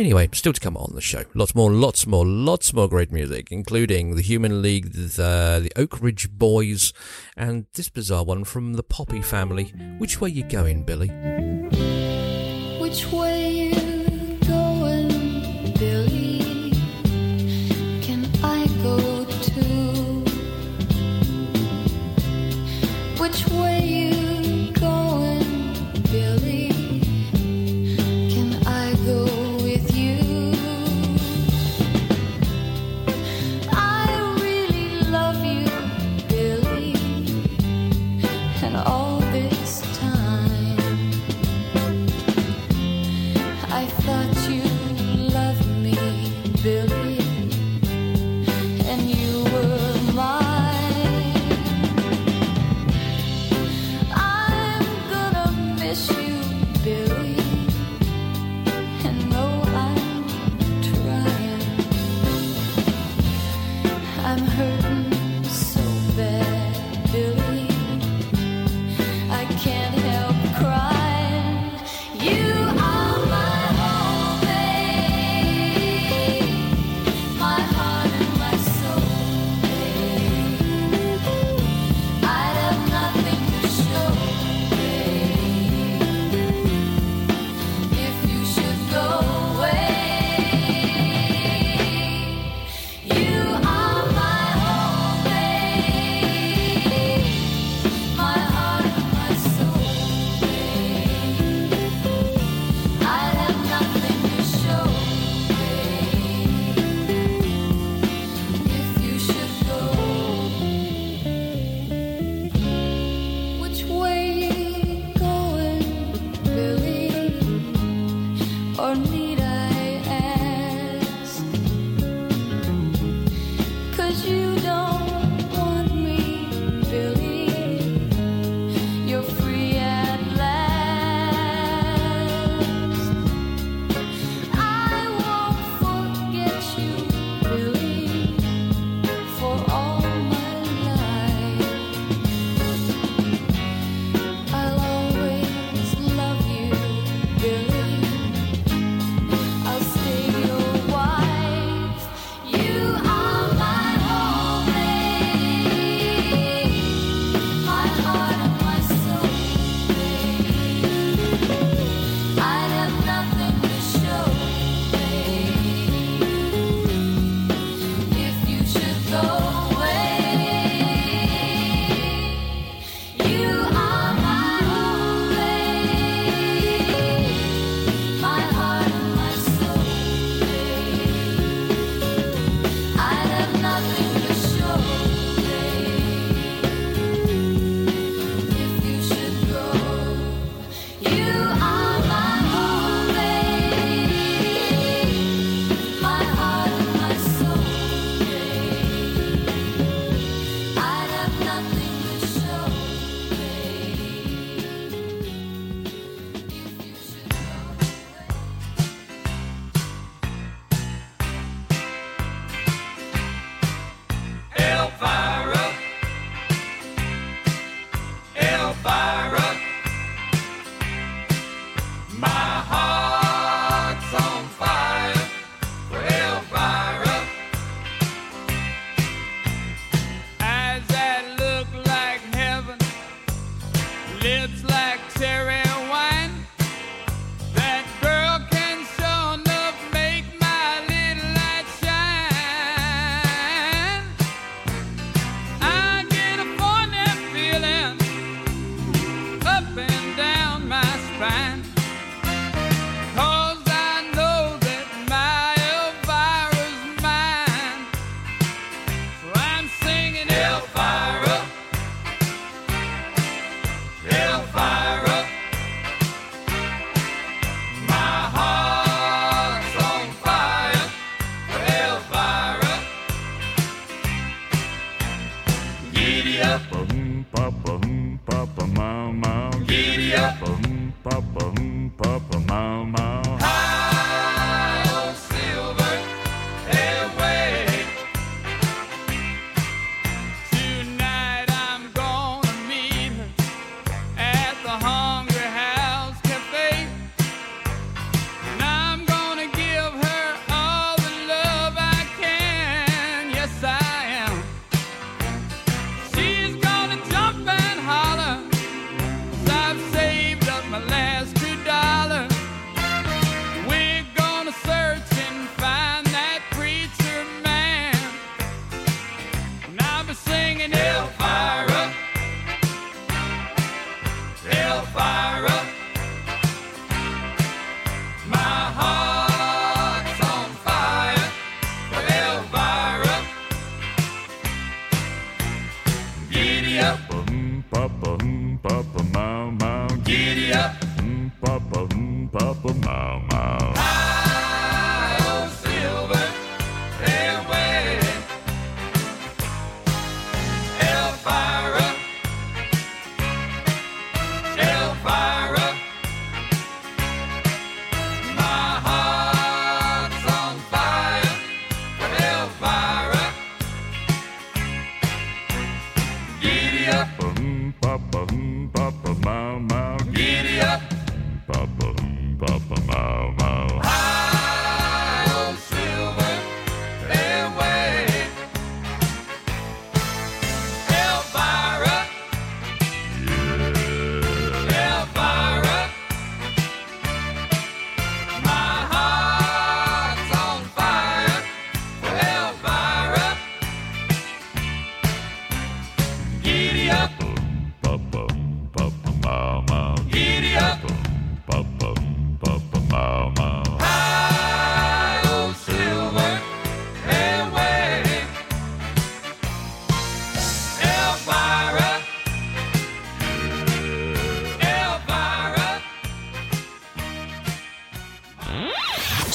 Anyway, 0.00 0.30
still 0.32 0.54
to 0.54 0.60
come 0.60 0.78
on 0.78 0.94
the 0.94 1.00
show. 1.02 1.24
Lots 1.34 1.54
more, 1.54 1.70
lots 1.70 2.06
more, 2.06 2.24
lots 2.24 2.72
more 2.72 2.88
great 2.88 3.12
music, 3.12 3.48
including 3.50 4.14
the 4.14 4.22
Human 4.22 4.62
League, 4.62 4.94
the, 4.94 5.60
the 5.62 5.70
Oak 5.76 6.00
Ridge 6.00 6.30
Boys, 6.30 6.94
and 7.36 7.66
this 7.74 7.90
bizarre 7.90 8.24
one 8.24 8.44
from 8.44 8.72
the 8.72 8.82
Poppy 8.82 9.20
family. 9.20 9.64
Which 9.98 10.18
way 10.18 10.30
you 10.30 10.44
going, 10.44 10.84
Billy? 10.84 11.08
Which 12.80 13.12
way 13.12 13.29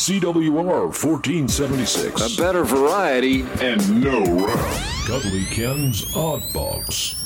CWR 0.06 0.94
1476. 0.94 2.38
A 2.38 2.40
better 2.40 2.64
variety. 2.64 3.42
And 3.60 4.04
no 4.04 4.22
rap. 4.46 4.84
Cuddly 5.08 5.46
Ken's 5.46 6.16
Odd 6.16 6.54
Box. 6.54 7.25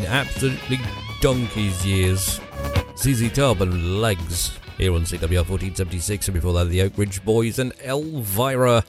In 0.00 0.06
absolutely 0.06 0.80
donkey's 1.20 1.84
years. 1.84 2.40
ZZ 2.96 3.30
Top 3.32 3.60
and 3.60 4.00
Legs 4.00 4.58
here 4.78 4.94
on 4.94 5.02
CWR 5.02 5.46
1476, 5.48 6.28
and 6.28 6.34
before 6.34 6.54
that, 6.54 6.68
the 6.68 6.82
Oak 6.82 6.96
Ridge 6.96 7.22
Boys 7.24 7.58
and 7.58 7.72
Elvira. 7.84 8.84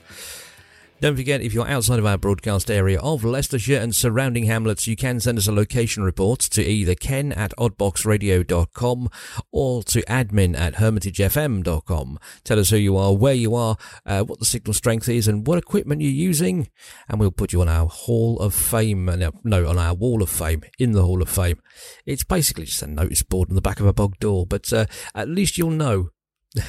Don't 1.00 1.16
forget, 1.16 1.40
if 1.40 1.52
you're 1.52 1.68
outside 1.68 1.98
of 1.98 2.06
our 2.06 2.16
broadcast 2.16 2.70
area 2.70 3.00
of 3.00 3.24
Leicestershire 3.24 3.80
and 3.80 3.94
surrounding 3.94 4.44
hamlets, 4.44 4.86
you 4.86 4.96
can 4.96 5.20
send 5.20 5.36
us 5.36 5.48
a 5.48 5.52
location 5.52 6.02
report 6.02 6.40
to 6.40 6.62
either 6.62 6.94
ken 6.94 7.32
at 7.32 7.52
oddboxradio.com 7.58 9.10
or 9.52 9.82
to 9.84 10.02
admin 10.02 10.58
at 10.58 10.74
hermitagefm.com. 10.74 12.18
Tell 12.42 12.58
us 12.58 12.70
who 12.70 12.76
you 12.76 12.96
are, 12.96 13.14
where 13.14 13.34
you 13.34 13.54
are, 13.54 13.76
uh, 14.04 14.24
what 14.24 14.38
the 14.38 14.44
signal 14.44 14.74
strength 14.74 15.08
is, 15.08 15.28
and 15.28 15.46
what 15.46 15.58
equipment 15.58 16.00
you're 16.00 16.10
using, 16.10 16.68
and 17.08 17.20
we'll 17.20 17.30
put 17.30 17.52
you 17.52 17.60
on 17.60 17.68
our 17.68 17.86
Hall 17.86 18.38
of 18.40 18.54
Fame, 18.54 19.08
uh, 19.08 19.30
no, 19.44 19.68
on 19.68 19.78
our 19.78 19.94
Wall 19.94 20.22
of 20.22 20.30
Fame, 20.30 20.62
in 20.78 20.92
the 20.92 21.04
Hall 21.04 21.22
of 21.22 21.28
Fame. 21.28 21.60
It's 22.06 22.24
basically 22.24 22.64
just 22.64 22.82
a 22.82 22.86
notice 22.86 23.22
board 23.22 23.50
on 23.50 23.54
the 23.54 23.62
back 23.62 23.78
of 23.78 23.86
a 23.86 23.92
bog 23.92 24.18
door, 24.18 24.46
but 24.46 24.72
uh, 24.72 24.86
at 25.14 25.28
least 25.28 25.58
you'll 25.58 25.70
know. 25.70 26.10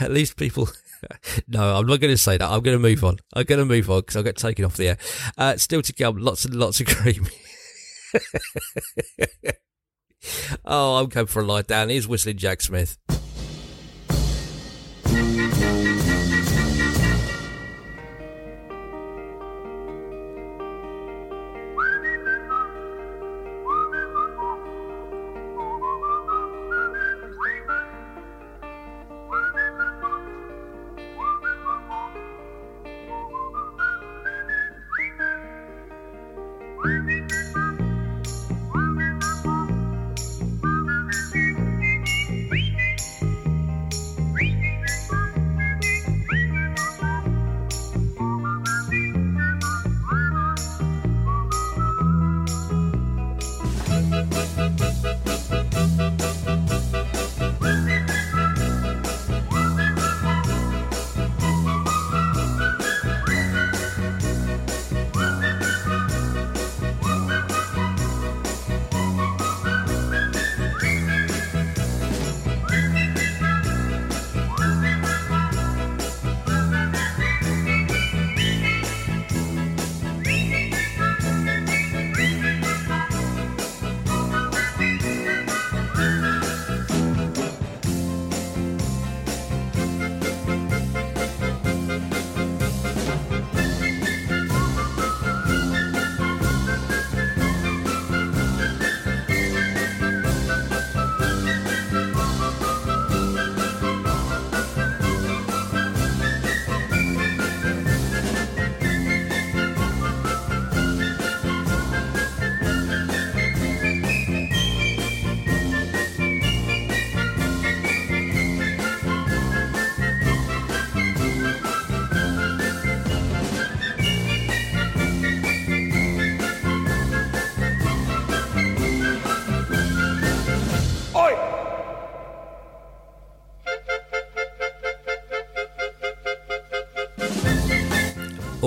at 0.00 0.10
least 0.10 0.36
people. 0.36 0.68
no, 1.48 1.76
I'm 1.76 1.86
not 1.86 2.00
going 2.00 2.12
to 2.12 2.18
say 2.18 2.36
that. 2.36 2.48
I'm 2.48 2.60
going 2.60 2.76
to 2.76 2.82
move 2.82 3.04
on. 3.04 3.18
I'm 3.34 3.44
going 3.44 3.58
to 3.58 3.64
move 3.64 3.90
on 3.90 4.00
because 4.00 4.16
I'll 4.16 4.22
get 4.22 4.36
taken 4.36 4.64
off 4.64 4.76
the 4.76 4.88
air. 4.88 4.98
Uh, 5.36 5.56
still 5.56 5.82
to 5.82 5.92
come, 5.92 6.18
lots 6.18 6.44
and 6.44 6.54
lots 6.54 6.80
of 6.80 6.86
cream. 6.86 7.26
oh, 10.64 10.96
I'm 10.96 11.08
going 11.08 11.26
for 11.26 11.42
a 11.42 11.44
lie 11.44 11.62
down. 11.62 11.88
Here's 11.88 12.08
Whistling 12.08 12.36
Jack 12.36 12.60
Smith. 12.60 12.98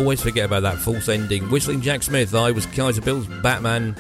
Always 0.03 0.21
forget 0.21 0.43
about 0.43 0.63
that 0.63 0.79
false 0.79 1.07
ending. 1.07 1.49
Whistling 1.49 1.79
Jack 1.79 2.03
Smith, 2.03 2.35
I 2.35 2.51
was 2.51 2.65
Kaiser 2.65 2.99
Bill's 2.99 3.25
Batman. 3.41 3.95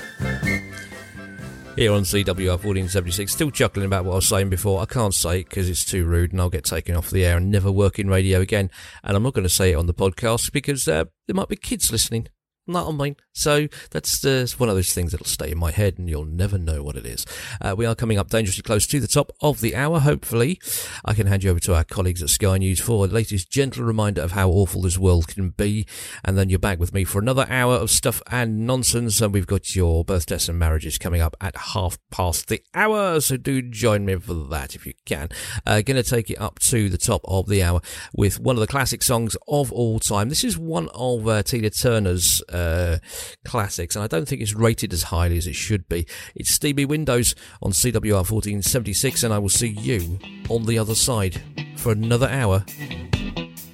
Here 1.77 1.93
on 1.93 2.01
CWR 2.01 2.59
1476, 2.59 3.31
still 3.31 3.49
chuckling 3.49 3.85
about 3.85 4.03
what 4.03 4.11
I 4.11 4.15
was 4.15 4.27
saying 4.27 4.49
before. 4.49 4.81
I 4.81 4.85
can't 4.85 5.13
say 5.13 5.39
it 5.39 5.49
because 5.49 5.69
it's 5.69 5.85
too 5.85 6.03
rude 6.03 6.33
and 6.33 6.41
I'll 6.41 6.49
get 6.49 6.65
taken 6.65 6.97
off 6.97 7.09
the 7.09 7.23
air 7.23 7.37
and 7.37 7.49
never 7.49 7.71
work 7.71 7.99
in 7.99 8.09
radio 8.09 8.41
again. 8.41 8.69
And 9.01 9.15
I'm 9.15 9.23
not 9.23 9.33
going 9.33 9.47
to 9.47 9.49
say 9.49 9.71
it 9.71 9.75
on 9.75 9.85
the 9.85 9.93
podcast 9.93 10.51
because 10.51 10.89
uh, 10.89 11.05
there 11.25 11.35
might 11.35 11.47
be 11.47 11.55
kids 11.55 11.89
listening. 11.89 12.27
Not 12.65 12.87
on 12.87 12.95
mine. 12.95 13.17
So 13.33 13.67
that's 13.91 14.23
one 14.57 14.69
of 14.69 14.75
those 14.75 14.93
things 14.93 15.11
that'll 15.11 15.25
stay 15.25 15.51
in 15.51 15.57
my 15.57 15.71
head 15.71 15.97
and 15.97 16.09
you'll 16.09 16.23
never 16.23 16.57
know 16.57 16.81
what 16.81 16.95
it 16.95 17.05
is. 17.05 17.25
Uh, 17.59 17.75
we 17.77 17.85
are 17.85 17.95
coming 17.95 18.17
up 18.17 18.29
dangerously 18.29 18.63
close 18.63 18.87
to 18.87 19.01
the 19.01 19.07
top 19.07 19.31
of 19.41 19.59
the 19.59 19.75
hour. 19.75 19.99
Hopefully, 19.99 20.61
I 21.03 21.13
can 21.13 21.27
hand 21.27 21.43
you 21.43 21.49
over 21.49 21.59
to 21.61 21.75
our 21.75 21.83
colleagues 21.83 22.23
at 22.23 22.29
Sky 22.29 22.57
News 22.59 22.79
for 22.79 23.05
the 23.05 23.13
latest 23.13 23.51
gentle 23.51 23.83
reminder 23.83 24.21
of 24.21 24.31
how 24.31 24.49
awful 24.49 24.83
this 24.83 24.97
world 24.97 25.27
can 25.27 25.49
be. 25.49 25.85
And 26.23 26.37
then 26.37 26.49
you're 26.49 26.59
back 26.59 26.79
with 26.79 26.93
me 26.93 27.03
for 27.03 27.19
another 27.19 27.45
hour 27.49 27.73
of 27.73 27.89
stuff 27.89 28.21
and 28.31 28.65
nonsense. 28.65 29.19
And 29.19 29.33
we've 29.33 29.47
got 29.47 29.75
your 29.75 30.05
birthdays 30.05 30.47
and 30.47 30.57
marriages 30.57 30.97
coming 30.97 31.19
up 31.19 31.35
at 31.41 31.57
half 31.57 31.97
past 32.11 32.47
the 32.47 32.61
hour. 32.73 33.19
So 33.19 33.35
do 33.35 33.61
join 33.61 34.05
me 34.05 34.15
for 34.15 34.35
that 34.35 34.73
if 34.73 34.85
you 34.85 34.93
can. 35.05 35.27
Uh, 35.65 35.81
going 35.81 36.01
to 36.01 36.09
take 36.09 36.29
it 36.29 36.39
up 36.39 36.59
to 36.59 36.87
the 36.87 36.97
top 36.97 37.21
of 37.25 37.49
the 37.49 37.61
hour 37.61 37.81
with 38.15 38.39
one 38.39 38.55
of 38.55 38.61
the 38.61 38.67
classic 38.67 39.03
songs 39.03 39.35
of 39.49 39.69
all 39.73 39.99
time. 39.99 40.29
This 40.29 40.45
is 40.45 40.57
one 40.57 40.87
of 40.93 41.27
uh, 41.27 41.43
Tina 41.43 41.69
Turner's 41.69 42.41
uh, 42.53 42.99
classics, 43.43 43.95
and 43.95 44.03
I 44.03 44.07
don't 44.07 44.27
think 44.27 44.41
it's 44.41 44.53
rated 44.53 44.93
as 44.93 45.03
highly 45.03 45.37
as 45.37 45.47
it 45.47 45.55
should 45.55 45.89
be. 45.89 46.07
It's 46.35 46.51
Steamy 46.51 46.85
Windows 46.85 47.35
on 47.61 47.71
CWR 47.71 48.29
1476, 48.29 49.23
and 49.23 49.33
I 49.33 49.39
will 49.39 49.49
see 49.49 49.69
you 49.69 50.19
on 50.49 50.65
the 50.65 50.77
other 50.77 50.95
side 50.95 51.41
for 51.77 51.91
another 51.91 52.29
hour 52.29 52.65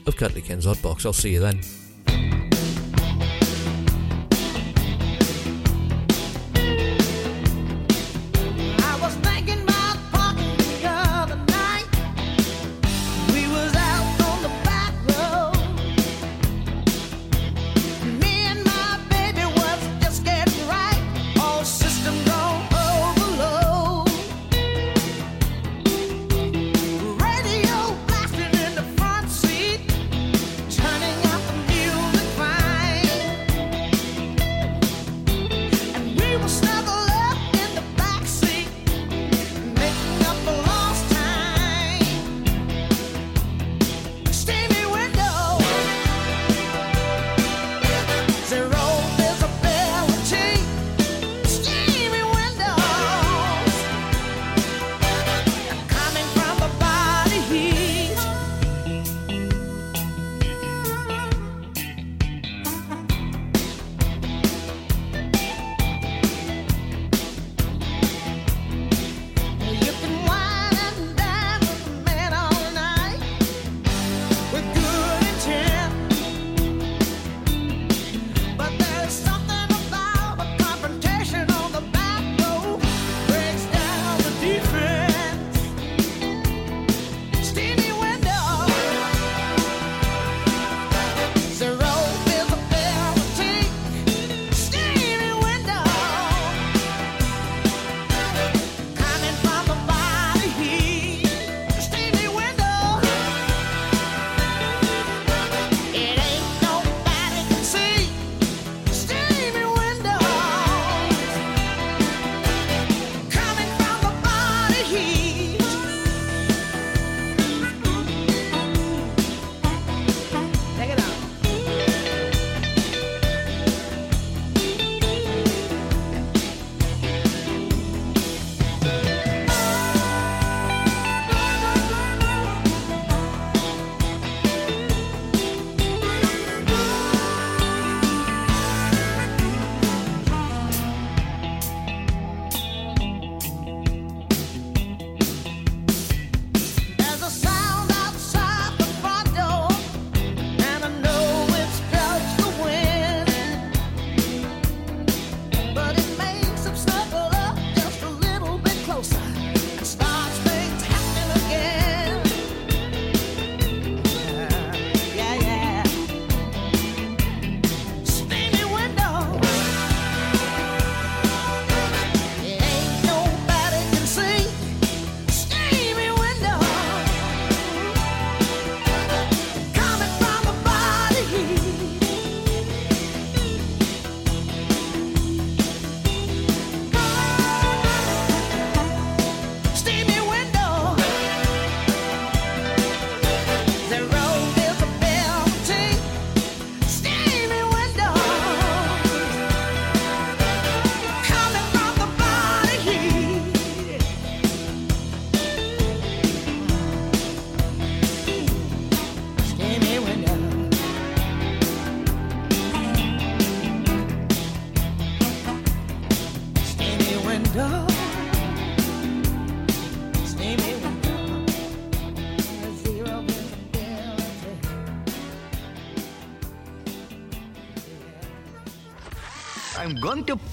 of 0.05 0.15
Cuddly 0.15 0.41
Ken's 0.41 0.65
Odd 0.65 0.81
Box. 0.81 1.05
I'll 1.05 1.13
see 1.13 1.33
you 1.33 1.39
then. 1.39 2.38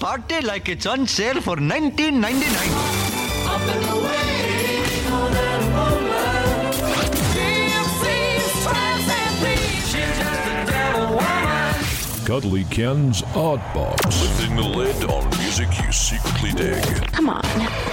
Party 0.07 0.39
like 0.39 0.69
it's 0.69 0.85
on 0.85 1.05
sale 1.05 1.41
for 1.41 1.57
1999. 1.57 2.17
Cuddly 12.25 12.63
Ken's 12.65 13.21
Odd 13.35 13.61
Box. 13.73 14.21
Lifting 14.21 14.55
the 14.55 14.61
lid 14.61 15.03
on 15.09 15.25
music 15.39 15.67
you 15.83 15.91
secretly 15.91 16.51
dig. 16.51 16.85
Come 17.11 17.27
on. 17.29 17.43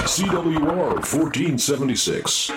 CWR 0.07 0.95
1476. 0.95 2.53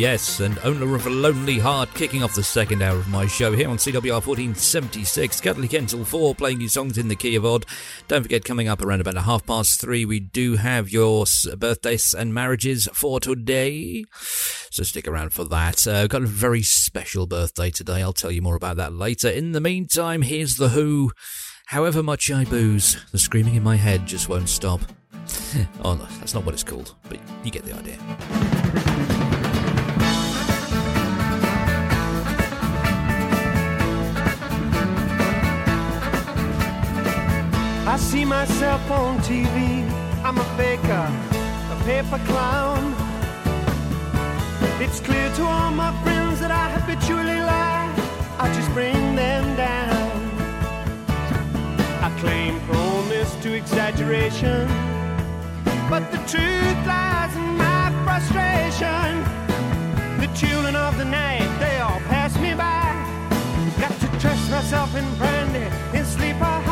yes, 0.00 0.40
and 0.40 0.58
owner 0.60 0.94
of 0.94 1.06
a 1.06 1.10
Lonely 1.10 1.58
Heart, 1.58 1.92
kicking 1.92 2.22
off 2.22 2.34
the 2.34 2.42
second 2.42 2.80
hour 2.80 2.96
of 2.96 3.08
my 3.08 3.26
show 3.26 3.52
here 3.52 3.68
on 3.68 3.76
CWR 3.76 4.26
1476. 4.26 5.42
Cuddly 5.42 5.68
Ken's 5.68 5.92
Odd 5.92 6.10
Box 6.10 6.38
playing 6.38 6.62
you 6.62 6.70
songs 6.70 6.96
in 6.96 7.08
the 7.08 7.14
key 7.14 7.36
of 7.36 7.44
odd. 7.44 7.66
Don't 8.08 8.22
forget, 8.22 8.42
coming 8.42 8.66
up 8.66 8.80
around 8.80 9.02
about 9.02 9.18
a 9.18 9.22
half 9.22 9.44
past 9.44 9.78
three, 9.78 10.06
we 10.06 10.18
do 10.18 10.56
have 10.56 10.88
your 10.88 11.26
birthdays 11.58 12.14
and 12.14 12.32
marriages 12.32 12.88
for 12.94 13.20
today. 13.20 14.06
So 14.70 14.84
stick 14.84 15.06
around 15.06 15.34
for 15.34 15.44
that. 15.44 15.86
Uh, 15.86 16.06
got 16.06 16.22
a 16.22 16.26
very 16.26 16.62
special 16.62 17.26
birthday 17.26 17.70
today. 17.70 18.00
I'll 18.00 18.14
tell 18.14 18.30
you 18.30 18.40
more 18.40 18.56
about 18.56 18.78
that 18.78 18.94
later. 18.94 19.28
In 19.28 19.52
the 19.52 19.60
meantime, 19.60 20.22
here's 20.22 20.56
The 20.56 20.70
Who. 20.70 21.12
However 21.66 22.02
much 22.02 22.30
I 22.30 22.44
booze, 22.44 22.96
the 23.12 23.18
screaming 23.18 23.54
in 23.54 23.62
my 23.62 23.76
head 23.76 24.06
just 24.06 24.30
won't 24.30 24.48
stop. 24.48 24.80
oh 25.84 25.94
no, 25.94 26.06
that's 26.20 26.32
not 26.32 26.46
what 26.46 26.54
it's 26.54 26.64
called, 26.64 26.94
but 27.10 27.18
you 27.44 27.50
get 27.50 27.64
the 27.64 27.74
idea. 27.74 28.89
I 37.90 37.96
see 37.96 38.24
myself 38.24 38.88
on 38.88 39.18
TV. 39.18 39.82
I'm 40.22 40.38
a 40.38 40.44
faker, 40.56 41.06
a 41.74 41.76
paper 41.82 42.20
clown. 42.30 42.94
It's 44.80 45.00
clear 45.00 45.28
to 45.34 45.42
all 45.42 45.72
my 45.72 45.90
friends 46.04 46.38
that 46.38 46.52
I 46.52 46.70
habitually 46.70 47.40
lie. 47.40 47.90
I 48.38 48.46
just 48.54 48.70
bring 48.74 49.16
them 49.16 49.56
down. 49.56 50.08
I 52.06 52.16
claim 52.20 52.60
promise 52.60 53.34
to 53.42 53.54
exaggeration, 53.54 54.68
but 55.90 56.12
the 56.12 56.22
truth 56.30 56.80
lies 56.86 57.34
in 57.34 57.56
my 57.58 57.90
frustration. 58.06 59.10
The 60.22 60.30
children 60.38 60.76
of 60.76 60.96
the 60.96 61.06
night, 61.06 61.50
they 61.58 61.80
all 61.80 61.98
pass 62.06 62.38
me 62.38 62.54
by. 62.54 62.86
Got 63.82 63.98
to 63.98 64.08
trust 64.20 64.48
myself 64.48 64.94
in 64.94 65.04
brandy, 65.16 65.66
in 65.98 66.04
sleep 66.04 66.36
I 66.40 66.69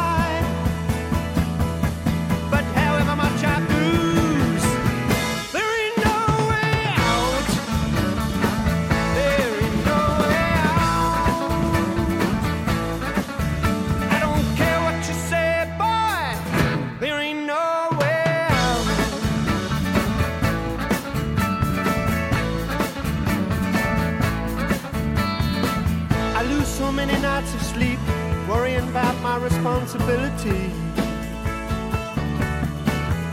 responsibility. 29.41 30.73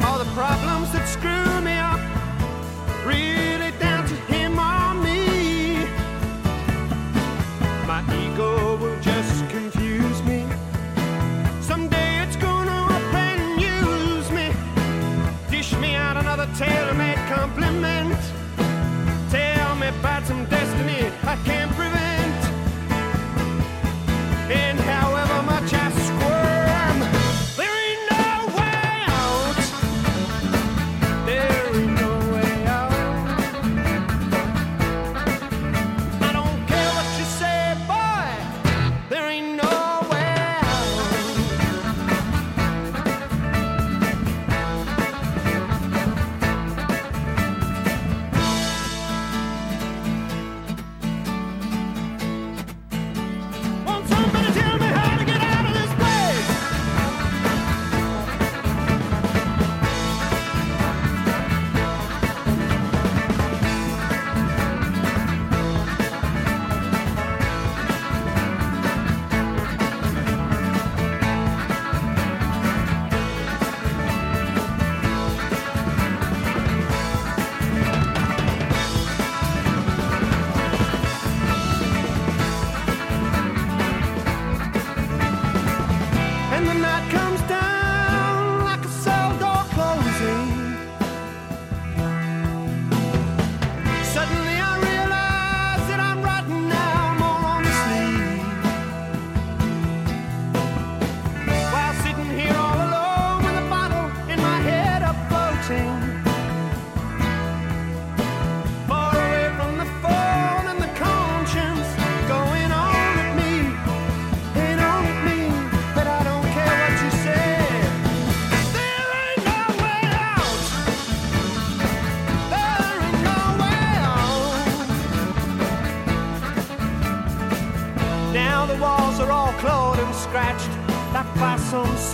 All 0.06 0.18
the 0.20 0.30
problems 0.34 0.92
that 0.94 1.06
screw 1.08 1.62
me 1.62 1.74
up. 1.74 2.00
Really 3.06 3.45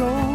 corazón. 0.02 0.31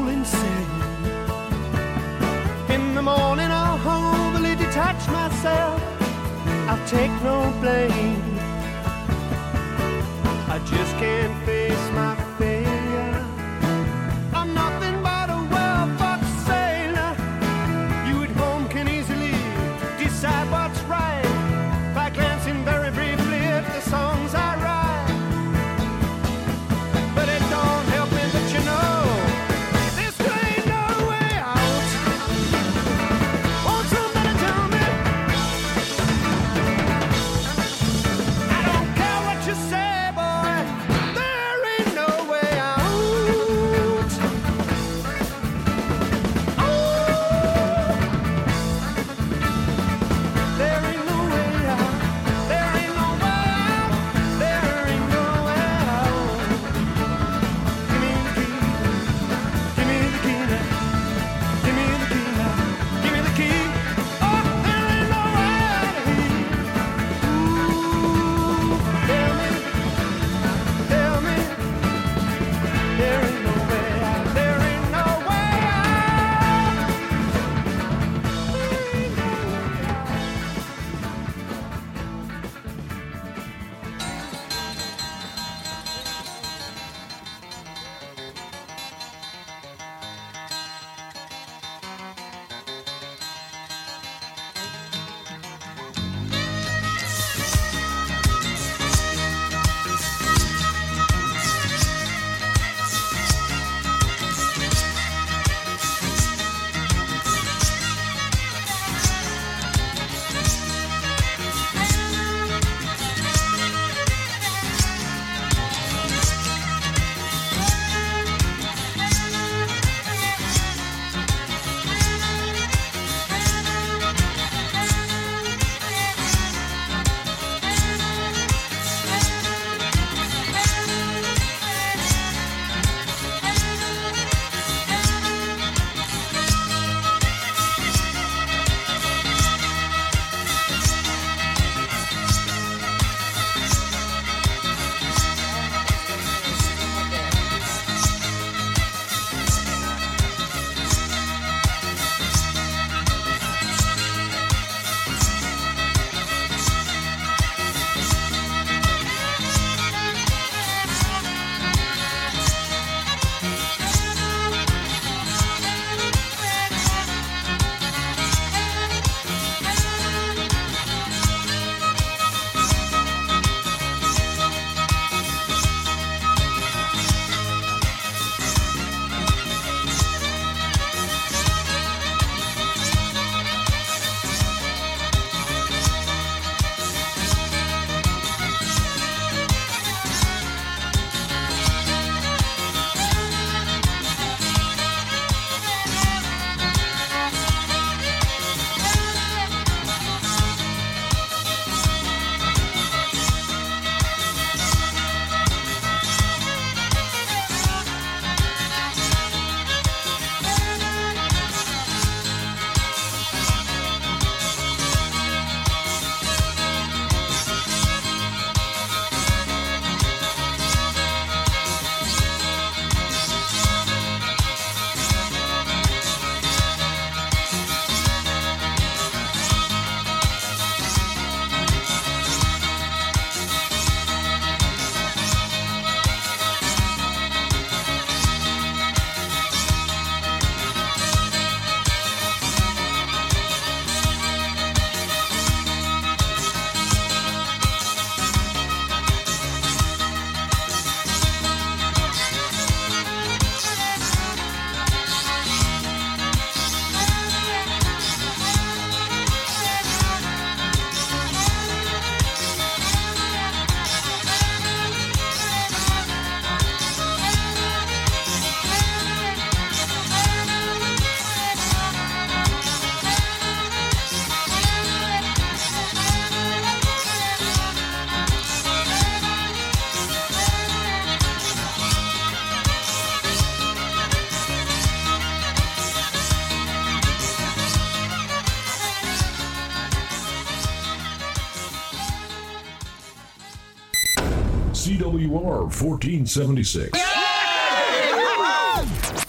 1476. 295.81 296.99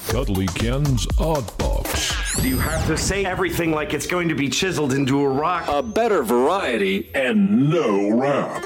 Cuddly 0.09 0.47
Ken's 0.47 1.05
Odd 1.19 1.57
Box. 1.57 2.41
Do 2.41 2.47
you 2.47 2.57
have 2.57 2.87
to 2.87 2.97
say 2.97 3.25
everything 3.25 3.71
like 3.71 3.93
it's 3.93 4.07
going 4.07 4.29
to 4.29 4.35
be 4.35 4.47
chiseled 4.47 4.93
into 4.93 5.21
a 5.21 5.27
rock? 5.27 5.65
A 5.67 5.83
better 5.83 6.23
variety 6.23 7.09
and 7.13 7.69
no 7.69 8.11
rap. 8.17 8.56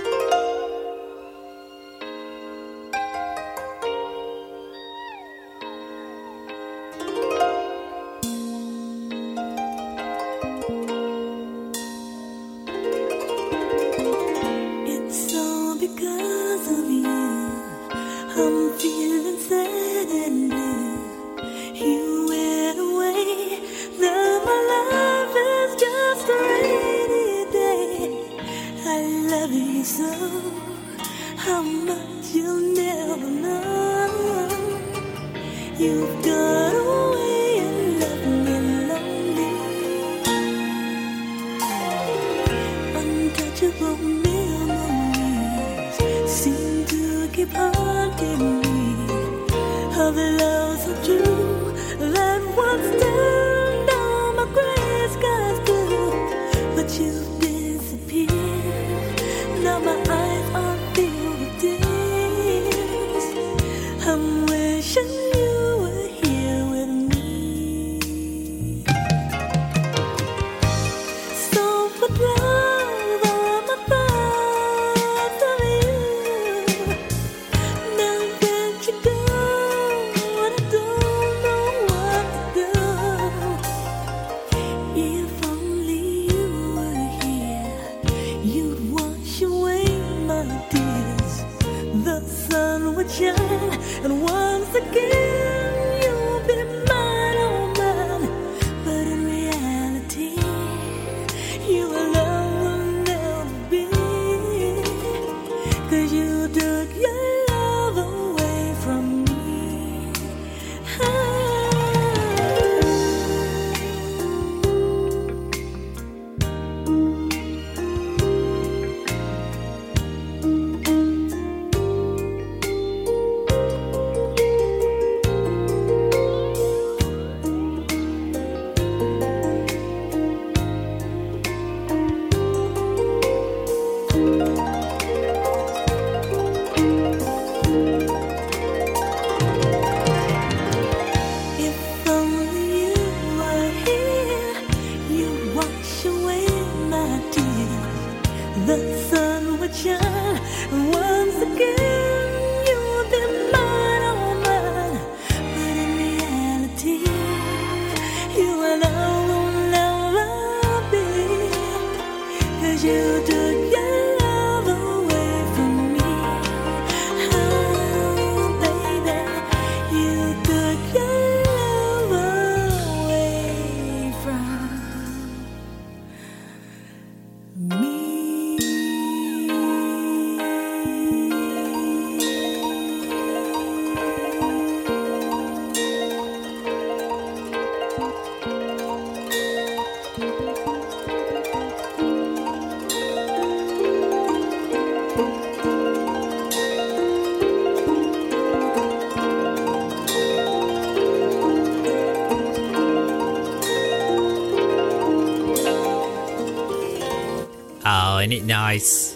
It 208.30 208.43
nice? 208.43 209.15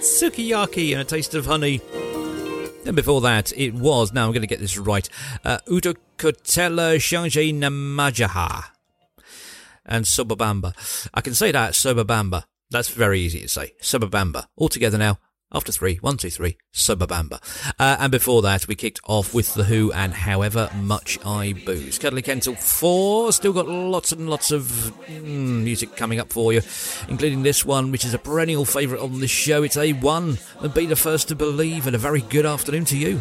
Sukiyaki 0.00 0.92
and 0.92 1.00
a 1.00 1.04
taste 1.04 1.34
of 1.34 1.46
honey. 1.46 1.78
Then 2.84 2.94
before 2.94 3.22
that, 3.22 3.56
it 3.56 3.72
was, 3.72 4.12
now 4.12 4.26
I'm 4.26 4.32
going 4.32 4.42
to 4.42 4.46
get 4.46 4.60
this 4.60 4.76
right, 4.76 5.08
uh, 5.44 5.58
Udokotela 5.66 6.96
Shangji 6.96 7.54
Namajaha 7.54 8.64
and 9.86 10.04
Sobabamba. 10.04 10.74
I 11.14 11.22
can 11.22 11.34
say 11.34 11.52
that, 11.52 11.72
Sobabamba. 11.72 12.44
That's 12.70 12.88
very 12.88 13.20
easy 13.20 13.40
to 13.40 13.48
say. 13.48 13.72
Sobabamba. 13.80 14.46
All 14.56 14.68
together 14.68 14.98
now. 14.98 15.18
After 15.54 15.70
three, 15.70 15.96
one, 15.96 16.16
two, 16.16 16.30
three, 16.30 16.56
Sobabamba. 16.72 17.40
Uh, 17.78 17.96
and 18.00 18.10
before 18.10 18.42
that, 18.42 18.66
we 18.66 18.74
kicked 18.74 19.00
off 19.06 19.32
with 19.32 19.54
The 19.54 19.64
Who 19.64 19.92
and 19.92 20.12
However 20.12 20.68
Much 20.74 21.16
I 21.24 21.52
Booze. 21.64 21.96
Cuddly 21.96 22.22
Ken's 22.22 22.48
Odd 22.48 22.58
Box, 22.80 23.36
still 23.36 23.52
got 23.52 23.68
lots 23.68 24.10
and 24.10 24.28
lots 24.28 24.50
of 24.50 24.64
mm, 25.06 25.62
music 25.62 25.94
coming 25.94 26.18
up 26.18 26.32
for 26.32 26.52
you, 26.52 26.60
including 27.08 27.44
this 27.44 27.64
one, 27.64 27.92
which 27.92 28.04
is 28.04 28.14
a 28.14 28.18
perennial 28.18 28.64
favourite 28.64 29.00
on 29.00 29.20
this 29.20 29.30
show. 29.30 29.62
It's 29.62 29.76
A1, 29.76 30.40
and 30.60 30.74
Be 30.74 30.86
the 30.86 30.96
First 30.96 31.28
to 31.28 31.36
Believe, 31.36 31.86
and 31.86 31.94
a 31.94 32.00
very 32.00 32.22
good 32.22 32.46
afternoon 32.46 32.84
to 32.86 32.98
you. 32.98 33.20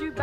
You 0.00 0.10
back 0.10 0.21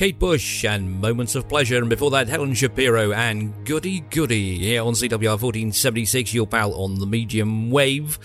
Kate 0.00 0.18
Bush 0.18 0.64
and 0.64 0.98
Moments 0.98 1.34
of 1.34 1.46
Pleasure, 1.46 1.76
and 1.76 1.90
before 1.90 2.10
that, 2.12 2.26
Helen 2.26 2.54
Shapiro 2.54 3.12
and 3.12 3.52
Goody 3.66 4.00
Goody 4.00 4.56
here 4.56 4.80
on 4.80 4.94
CWR 4.94 5.38
1476, 5.38 6.32
your 6.32 6.46
pal 6.46 6.72
on 6.72 6.94
the 6.94 7.04
medium 7.04 7.70
wave. 7.70 8.18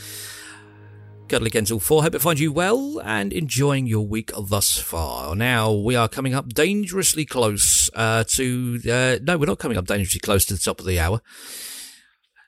Cuddly 1.27 1.49
Ken's 1.49 1.73
Odd 1.73 1.79
Box, 1.79 1.89
hope 1.89 2.15
it 2.15 2.21
finds 2.21 2.39
you 2.39 2.53
well 2.53 3.01
and 3.03 3.33
enjoying 3.33 3.87
your 3.87 4.07
week 4.07 4.31
thus 4.39 4.79
far. 4.79 5.35
Now, 5.35 5.73
we 5.73 5.97
are 5.97 6.07
coming 6.07 6.33
up 6.33 6.47
dangerously 6.47 7.25
close 7.25 7.89
uh, 7.93 8.23
to. 8.35 8.79
Uh, 8.89 9.17
no, 9.21 9.37
we're 9.37 9.45
not 9.45 9.59
coming 9.59 9.77
up 9.77 9.85
dangerously 9.85 10.21
close 10.21 10.45
to 10.45 10.53
the 10.53 10.61
top 10.61 10.79
of 10.79 10.85
the 10.85 10.97
hour. 10.97 11.19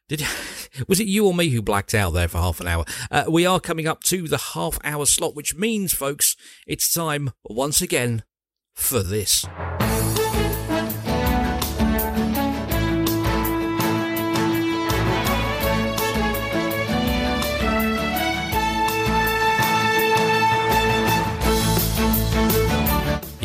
Did 0.07 0.25
was 0.87 1.01
it 1.01 1.07
you 1.07 1.25
or 1.27 1.33
me 1.33 1.49
who 1.49 1.61
blacked 1.61 1.93
out 1.93 2.11
there 2.11 2.29
for 2.29 2.37
half 2.37 2.61
an 2.61 2.67
hour? 2.67 2.85
Uh, 3.11 3.25
we 3.27 3.45
are 3.45 3.59
coming 3.59 3.87
up 3.87 4.03
to 4.03 4.29
the 4.29 4.53
half 4.53 4.79
hour 4.85 5.05
slot, 5.05 5.35
which 5.35 5.53
means, 5.53 5.91
folks, 5.91 6.37
it's 6.65 6.93
time 6.93 7.31
once 7.43 7.81
again 7.81 8.23
for 8.77 9.03
this. 9.03 9.45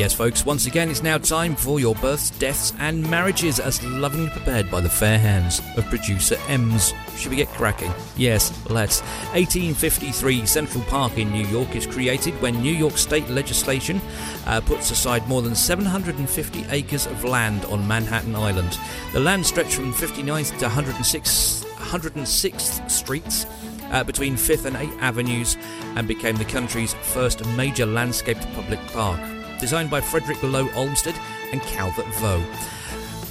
Yes, 0.03 0.15
folks, 0.15 0.45
once 0.45 0.66
again, 0.66 0.91
it's 0.91 1.05
now 1.05 1.16
time 1.16 1.55
for 1.55 1.79
your 1.79 1.95
births, 1.95 2.31
deaths, 2.31 2.73
and 2.81 3.09
marriages 3.09 3.61
as 3.61 3.81
lovingly 3.85 4.31
prepared 4.31 4.69
by 4.69 4.81
the 4.81 4.89
fair 4.89 5.16
hands 5.16 5.61
of 5.77 5.85
producer 5.85 6.37
Ems. 6.49 6.93
Should 7.16 7.31
we 7.31 7.37
get 7.37 7.47
cracking? 7.51 7.93
Yes, 8.16 8.51
let's. 8.69 9.01
1853 9.31 10.45
Central 10.45 10.83
Park 10.87 11.19
in 11.19 11.31
New 11.31 11.47
York 11.47 11.77
is 11.77 11.87
created 11.87 12.35
when 12.43 12.61
New 12.61 12.74
York 12.74 12.99
state 12.99 13.29
legislation 13.29 14.01
uh, 14.47 14.61
puts 14.62 14.91
aside 14.91 15.29
more 15.29 15.41
than 15.41 15.55
750 15.55 16.65
acres 16.70 17.07
of 17.07 17.23
land 17.23 17.65
on 17.66 17.87
Manhattan 17.87 18.35
Island. 18.35 18.77
The 19.12 19.20
land 19.20 19.47
stretched 19.47 19.74
from 19.74 19.93
59th 19.93 20.59
to 20.59 20.65
106, 20.65 21.65
106th 21.65 22.91
Streets 22.91 23.47
uh, 23.93 24.03
between 24.03 24.35
5th 24.35 24.65
and 24.65 24.74
8th 24.74 25.01
Avenues 25.01 25.57
and 25.95 26.09
became 26.09 26.35
the 26.35 26.45
country's 26.45 26.95
first 26.95 27.47
major 27.57 27.87
landscaped 27.87 28.53
public 28.55 28.81
park, 28.89 29.20
designed 29.62 29.89
by 29.89 30.01
Frederick 30.01 30.43
Law 30.43 30.68
Olmsted 30.74 31.14
and 31.52 31.62
Calvert 31.62 32.12
Vaux. 32.16 32.44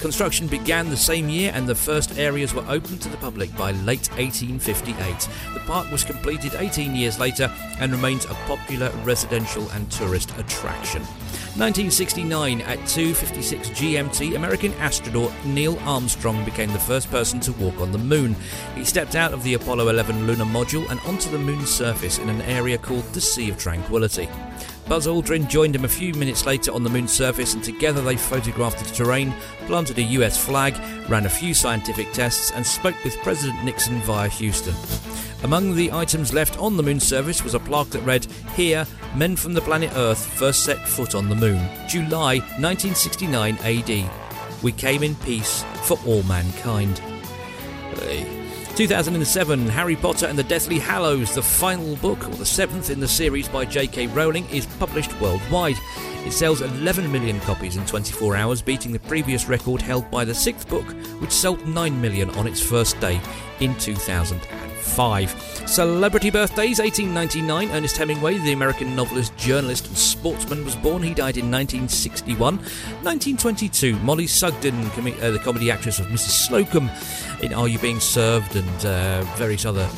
Construction 0.00 0.46
began 0.46 0.88
the 0.88 0.96
same 0.96 1.28
year 1.28 1.52
and 1.54 1.68
the 1.68 1.74
first 1.74 2.18
areas 2.18 2.54
were 2.54 2.64
opened 2.68 3.02
to 3.02 3.10
the 3.10 3.18
public 3.18 3.54
by 3.54 3.70
late 3.70 4.08
1858. 4.16 5.28
The 5.52 5.60
park 5.60 5.92
was 5.92 6.04
completed 6.04 6.54
18 6.56 6.96
years 6.96 7.20
later 7.20 7.52
and 7.78 7.92
remains 7.92 8.24
a 8.24 8.34
popular 8.48 8.90
residential 9.04 9.68
and 9.72 9.88
tourist 9.92 10.30
attraction. 10.38 11.02
1969 11.54 12.62
at 12.62 12.78
2:56 12.88 13.68
GMT, 13.70 14.34
American 14.34 14.72
astronaut 14.80 15.32
Neil 15.44 15.78
Armstrong 15.80 16.42
became 16.46 16.72
the 16.72 16.78
first 16.78 17.10
person 17.10 17.40
to 17.40 17.52
walk 17.52 17.78
on 17.78 17.92
the 17.92 17.98
moon. 17.98 18.34
He 18.74 18.86
stepped 18.86 19.14
out 19.14 19.34
of 19.34 19.42
the 19.42 19.52
Apollo 19.54 19.88
11 19.88 20.26
lunar 20.26 20.46
module 20.46 20.90
and 20.90 20.98
onto 21.00 21.30
the 21.30 21.38
moon's 21.38 21.70
surface 21.70 22.18
in 22.18 22.30
an 22.30 22.40
area 22.42 22.78
called 22.78 23.04
the 23.12 23.20
Sea 23.20 23.50
of 23.50 23.58
Tranquility. 23.58 24.30
Buzz 24.92 25.06
Aldrin 25.06 25.48
joined 25.48 25.74
him 25.74 25.86
a 25.86 25.88
few 25.88 26.12
minutes 26.12 26.44
later 26.44 26.70
on 26.70 26.84
the 26.84 26.90
moon's 26.90 27.12
surface, 27.12 27.54
and 27.54 27.64
together 27.64 28.02
they 28.02 28.14
photographed 28.14 28.78
the 28.78 28.94
terrain, 28.94 29.32
planted 29.64 29.96
a 29.96 30.02
US 30.02 30.36
flag, 30.36 30.76
ran 31.08 31.24
a 31.24 31.30
few 31.30 31.54
scientific 31.54 32.12
tests, 32.12 32.50
and 32.50 32.66
spoke 32.66 33.02
with 33.02 33.16
President 33.22 33.64
Nixon 33.64 33.98
via 34.02 34.28
Houston. 34.28 34.74
Among 35.44 35.74
the 35.74 35.90
items 35.92 36.34
left 36.34 36.58
on 36.58 36.76
the 36.76 36.82
moon's 36.82 37.04
surface 37.04 37.42
was 37.42 37.54
a 37.54 37.58
plaque 37.58 37.88
that 37.88 38.02
read, 38.02 38.26
Here, 38.54 38.86
men 39.16 39.34
from 39.34 39.54
the 39.54 39.62
planet 39.62 39.92
Earth 39.94 40.26
first 40.26 40.62
set 40.62 40.86
foot 40.86 41.14
on 41.14 41.30
the 41.30 41.36
moon, 41.36 41.66
July 41.88 42.40
1969 42.60 43.56
AD. 43.62 44.10
We 44.62 44.72
came 44.72 45.02
in 45.02 45.14
peace 45.14 45.64
for 45.84 45.98
all 46.04 46.22
mankind. 46.24 46.98
Hey. 47.96 48.41
2007, 48.76 49.68
Harry 49.68 49.96
Potter 49.96 50.26
and 50.26 50.38
the 50.38 50.42
Deathly 50.44 50.78
Hallows, 50.78 51.34
the 51.34 51.42
final 51.42 51.94
book, 51.96 52.26
or 52.26 52.34
the 52.36 52.46
seventh 52.46 52.88
in 52.88 53.00
the 53.00 53.08
series 53.08 53.46
by 53.46 53.66
J.K. 53.66 54.06
Rowling, 54.08 54.48
is 54.48 54.64
published 54.78 55.18
worldwide. 55.20 55.76
It 56.24 56.32
sells 56.32 56.62
11 56.62 57.12
million 57.12 57.38
copies 57.40 57.76
in 57.76 57.84
24 57.84 58.34
hours, 58.34 58.62
beating 58.62 58.92
the 58.92 58.98
previous 59.00 59.46
record 59.46 59.82
held 59.82 60.10
by 60.10 60.24
the 60.24 60.34
sixth 60.34 60.68
book, 60.70 60.86
which 61.20 61.32
sold 61.32 61.66
9 61.66 62.00
million 62.00 62.30
on 62.30 62.46
its 62.46 62.62
first 62.62 62.98
day 62.98 63.20
in 63.60 63.74
2005. 64.82 65.68
Celebrity 65.68 66.30
birthdays 66.30 66.78
1899, 66.78 67.70
Ernest 67.70 67.96
Hemingway, 67.96 68.38
the 68.38 68.52
American 68.52 68.94
novelist, 68.94 69.36
journalist, 69.36 69.86
and 69.86 69.96
sportsman, 69.96 70.64
was 70.64 70.76
born. 70.76 71.02
He 71.02 71.14
died 71.14 71.36
in 71.36 71.50
1961. 71.50 72.56
1922, 72.56 73.96
Mollie 74.00 74.26
Sugden, 74.26 74.90
com- 74.90 75.06
uh, 75.06 75.30
the 75.30 75.38
comedy 75.38 75.70
actress 75.70 75.98
of 75.98 76.06
Mrs. 76.06 76.48
Slocombe 76.48 76.90
in 77.42 77.54
Are 77.54 77.68
You 77.68 77.78
Being 77.78 78.00
Served 78.00 78.56
and 78.56 78.86
uh, 78.86 79.22
various 79.36 79.64
other 79.64 79.88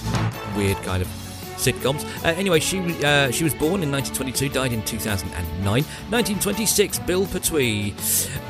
weird 0.56 0.76
kind 0.78 1.02
of 1.02 1.23
sitcoms. 1.64 2.04
Uh, 2.24 2.28
anyway, 2.28 2.60
she 2.60 2.78
uh, 3.04 3.30
she 3.30 3.44
was 3.44 3.54
born 3.54 3.82
in 3.82 3.90
1922, 3.90 4.48
died 4.48 4.72
in 4.72 4.82
2009. 4.84 5.64
1926, 5.64 6.98
Bill 7.00 7.26
Pertwee, 7.26 7.94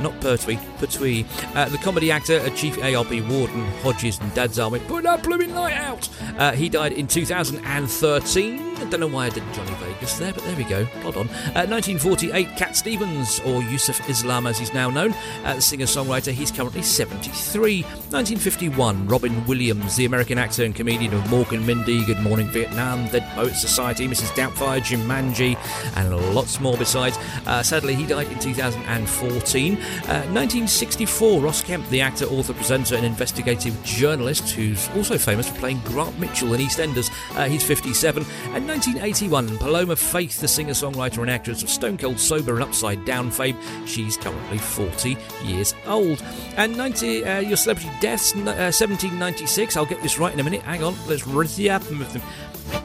not 0.01 0.19
Pertwee, 0.21 0.59
Pertwee, 0.79 1.25
uh, 1.55 1.69
the 1.69 1.79
comedy 1.79 2.11
actor, 2.11 2.49
chief 2.51 2.83
ARP 2.83 3.11
warden, 3.29 3.65
Hodges 3.83 4.19
and 4.19 4.33
Dad's 4.35 4.59
Army, 4.59 4.81
put 4.81 5.05
that 5.05 5.23
blooming 5.23 5.55
light 5.55 5.75
out. 5.75 6.09
Uh, 6.39 6.53
he 6.53 6.69
died 6.69 6.93
in 6.93 7.07
2013. 7.07 8.75
I 8.75 8.85
don't 8.91 9.01
know 9.01 9.07
why 9.07 9.27
I 9.27 9.31
did 9.31 9.45
Johnny 9.55 9.73
Vegas 9.75 10.19
there, 10.19 10.33
but 10.33 10.43
there 10.45 10.57
we 10.57 10.65
go. 10.65 10.85
Hold 11.03 11.17
on. 11.17 11.29
Uh, 11.29 11.65
1948, 11.67 12.57
Cat 12.57 12.77
Stevens, 12.77 13.41
or 13.41 13.63
Yusuf 13.63 14.09
Islam 14.11 14.47
as 14.47 14.59
he's 14.59 14.75
now 14.75 14.91
known, 14.91 15.15
uh, 15.45 15.55
the 15.55 15.63
singer 15.63 15.87
songwriter, 15.87 16.33
he's 16.33 16.51
currently 16.51 16.83
73. 16.83 17.83
1951, 17.83 19.07
Robin 19.07 19.47
Williams, 19.47 19.97
the 19.97 20.05
American 20.05 20.39
actor 20.39 20.65
and 20.65 20.75
comedian 20.75 21.15
of 21.15 21.23
Mork 21.25 21.53
and 21.53 21.67
Mindy, 21.67 22.05
Good 22.05 22.21
Morning 22.21 22.49
Vietnam, 22.49 23.04
Dead 23.09 23.29
Poets 23.35 23.61
Society, 23.61 24.07
Mrs. 24.09 24.29
Doubtfire, 24.35 24.81
Jumanji, 24.81 25.57
and 25.97 26.35
lots 26.35 26.61
more 26.61 26.77
besides. 26.77 27.19
Uh, 27.47 27.63
sadly, 27.63 27.95
he 27.95 28.07
died 28.07 28.31
in 28.31 28.39
2014. 28.39 29.75
Uh, 29.75 29.79
1964, 29.79 31.41
Ross 31.41 31.63
Kemp, 31.63 31.89
the 31.89 32.01
actor, 32.01 32.25
author, 32.27 32.55
presenter, 32.55 32.97
and 32.97 33.05
investigative 33.05 33.83
journalist, 33.85 34.51
who's 34.51 34.89
also 34.91 35.19
famous 35.19 35.49
for 35.49 35.59
playing 35.59 35.81
Grant 35.81 36.19
Mitchell 36.19 36.53
in 36.55 36.61
EastEnders. 36.61 37.11
Uh, 37.37 37.49
he's 37.49 37.63
57. 37.63 38.23
And 38.55 38.67
1981, 38.67 39.59
Paloma 39.59 39.97
Faith, 39.97 40.41
the 40.41 40.49
singer, 40.49 40.73
songwriter, 40.73 41.19
and 41.19 41.31
actress 41.31 41.63
of 41.63 41.71
Stone 41.71 41.99
Cold 41.99 42.19
Sober 42.19 42.55
and 42.55 42.63
Upside 42.63 43.05
Down 43.05 43.31
fame. 43.31 43.57
She's 43.87 44.17
currently 44.17 44.59
40 44.59 45.17
years 45.45 45.75
old. 45.87 46.23
And 46.57 46.77
90, 46.77 47.25
uh, 47.25 47.41
your 47.41 47.57
celebrity 47.57 47.91
deaths, 48.01 48.35
uh, 48.35 48.73
1796. 48.73 49.77
I'll 49.77 49.87
get 49.87 50.03
this 50.03 50.19
right 50.19 50.33
in 50.33 50.41
a 50.41 50.45
minute. 50.45 50.63
Hang 50.63 50.83
on, 50.83 50.95
let's 51.07 51.27
run 51.27 51.47
the 51.57 51.71
up 51.71 51.83
with 51.91 52.13
them. 52.13 52.23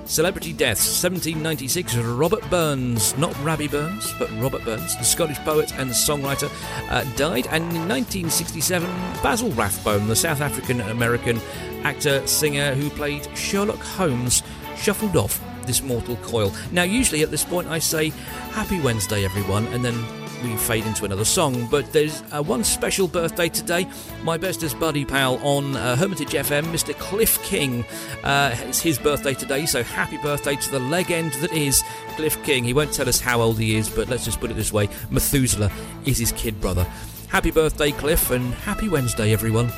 Celebrity 0.05 0.53
deaths 0.53 1.03
1796 1.03 1.95
Robert 1.97 2.47
Burns, 2.49 3.17
not 3.17 3.35
Rabbie 3.43 3.67
Burns, 3.67 4.13
but 4.17 4.29
Robert 4.41 4.63
Burns, 4.65 4.97
the 4.97 5.03
Scottish 5.03 5.37
poet 5.39 5.71
and 5.77 5.91
songwriter, 5.91 6.49
uh, 6.89 7.03
died. 7.15 7.47
And 7.47 7.63
in 7.63 7.87
1967, 7.87 8.89
Basil 9.21 9.51
Rathbone, 9.51 10.07
the 10.07 10.15
South 10.15 10.41
African 10.41 10.81
American 10.81 11.39
actor 11.83 12.25
singer 12.27 12.73
who 12.73 12.89
played 12.89 13.27
Sherlock 13.37 13.79
Holmes, 13.79 14.43
shuffled 14.75 15.15
off 15.15 15.41
this 15.65 15.83
mortal 15.83 16.15
coil. 16.17 16.51
Now, 16.71 16.83
usually 16.83 17.21
at 17.21 17.31
this 17.31 17.45
point, 17.45 17.67
I 17.67 17.79
say 17.79 18.09
Happy 18.51 18.81
Wednesday, 18.81 19.23
everyone, 19.23 19.67
and 19.67 19.85
then 19.85 20.03
we 20.43 20.55
fade 20.57 20.85
into 20.85 21.05
another 21.05 21.25
song. 21.25 21.67
But 21.69 21.91
there's 21.93 22.23
uh, 22.31 22.43
one 22.43 22.63
special 22.63 23.07
birthday 23.07 23.49
today. 23.49 23.87
My 24.23 24.37
bestest 24.37 24.79
buddy 24.79 25.05
pal 25.05 25.35
on 25.37 25.75
uh, 25.75 25.95
Hermitage 25.95 26.31
FM, 26.31 26.63
Mr. 26.65 26.93
Cliff 26.97 27.41
King. 27.43 27.85
Uh, 28.23 28.55
it's 28.61 28.81
his 28.81 28.97
birthday 28.99 29.33
today, 29.33 29.65
so 29.65 29.83
happy 29.83 30.17
birthday 30.17 30.55
to 30.55 30.71
the 30.71 30.79
legend 30.79 31.33
that 31.33 31.51
is 31.51 31.83
Cliff 32.15 32.41
King. 32.43 32.63
He 32.63 32.73
won't 32.73 32.93
tell 32.93 33.09
us 33.09 33.19
how 33.19 33.41
old 33.41 33.59
he 33.59 33.75
is, 33.75 33.89
but 33.89 34.07
let's 34.09 34.25
just 34.25 34.39
put 34.39 34.51
it 34.51 34.55
this 34.55 34.73
way 34.73 34.89
Methuselah 35.09 35.71
is 36.05 36.17
his 36.17 36.31
kid 36.33 36.59
brother. 36.61 36.85
Happy 37.27 37.51
birthday, 37.51 37.91
Cliff, 37.91 38.31
and 38.31 38.53
happy 38.53 38.89
Wednesday, 38.89 39.31
everyone. 39.33 39.69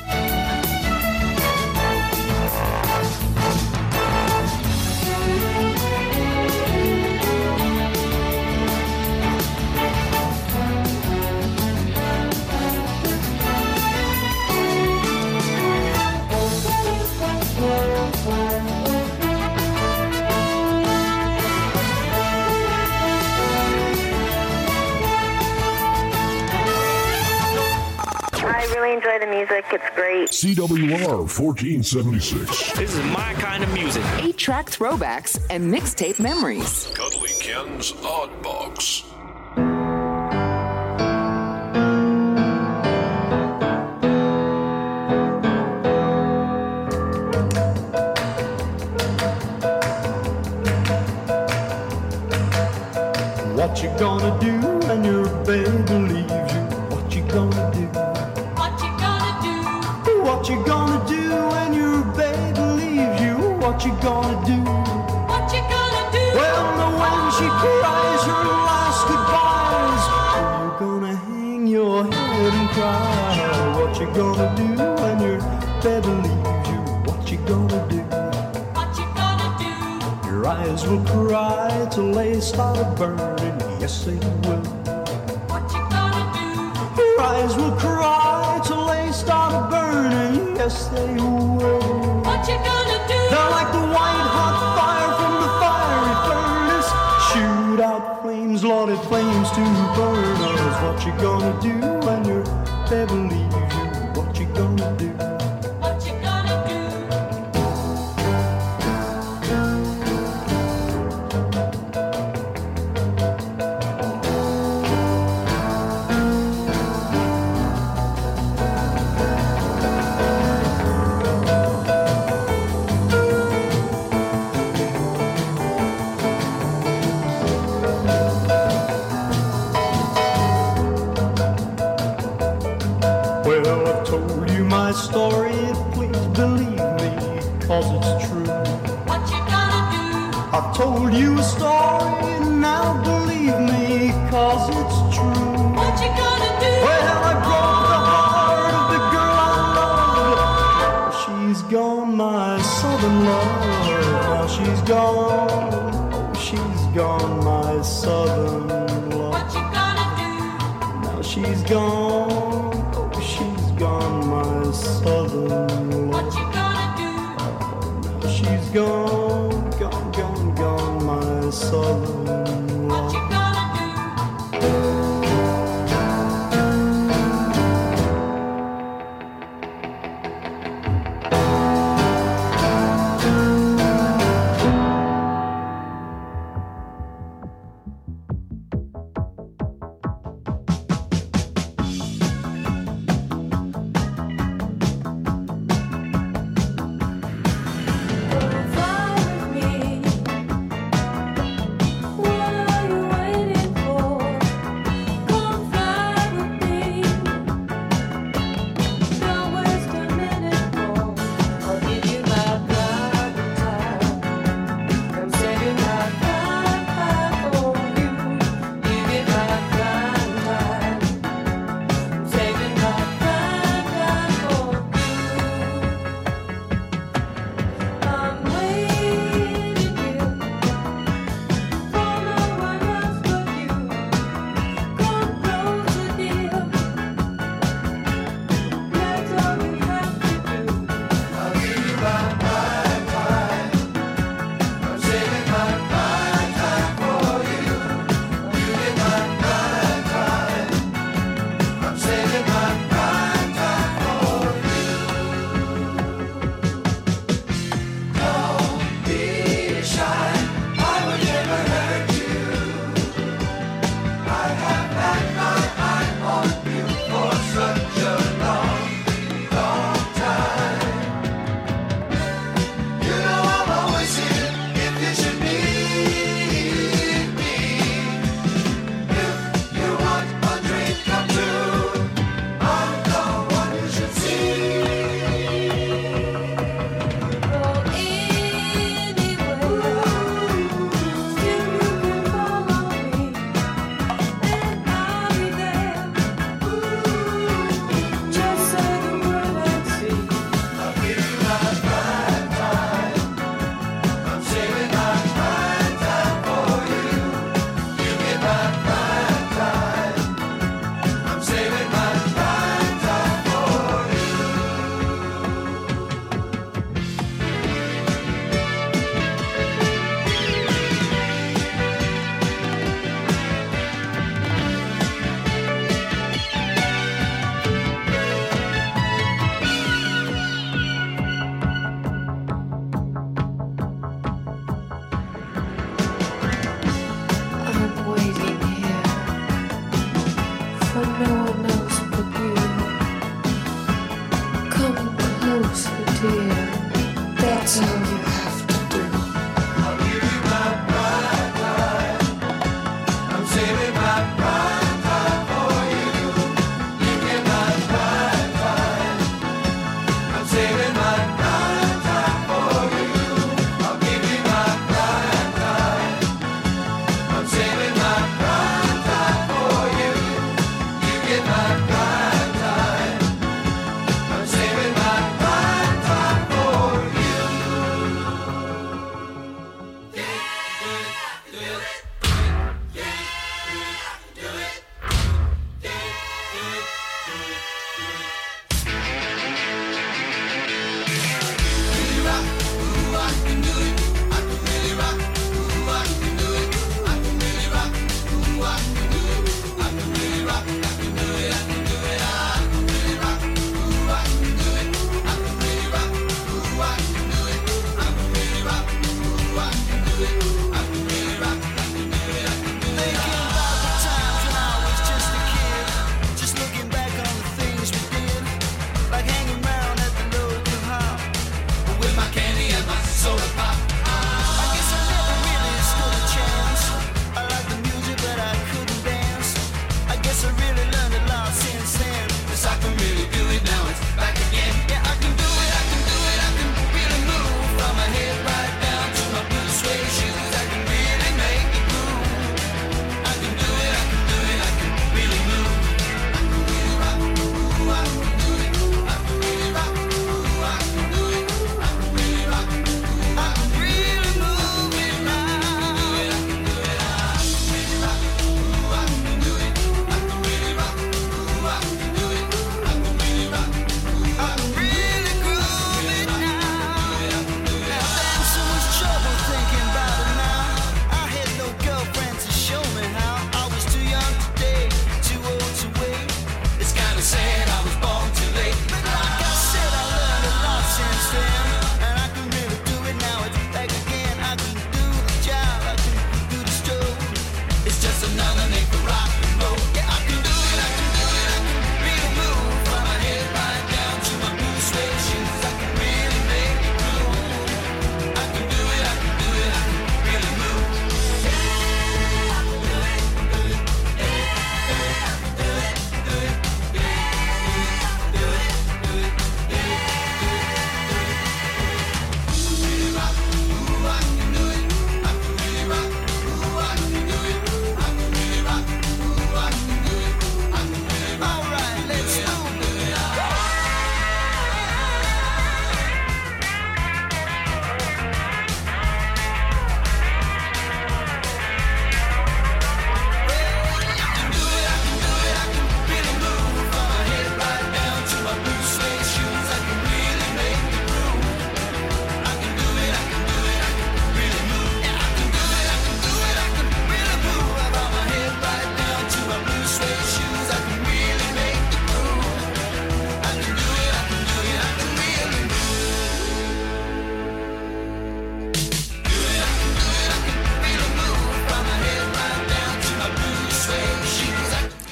Music. 29.52 29.66
It's 29.74 29.96
great. 29.96 30.30
CWR 30.30 31.28
1476. 31.28 32.74
This 32.74 32.96
is 32.96 33.04
my 33.06 33.34
kind 33.34 33.64
of 33.64 33.74
music. 33.74 34.04
Eight 34.20 34.38
track 34.38 34.70
throwbacks 34.70 35.40
and 35.50 35.74
mixtape 35.74 36.20
memories. 36.20 36.92
Cuddly 36.96 37.32
Ken's 37.40 37.94
Odd 38.04 38.42
Box. 38.42 39.11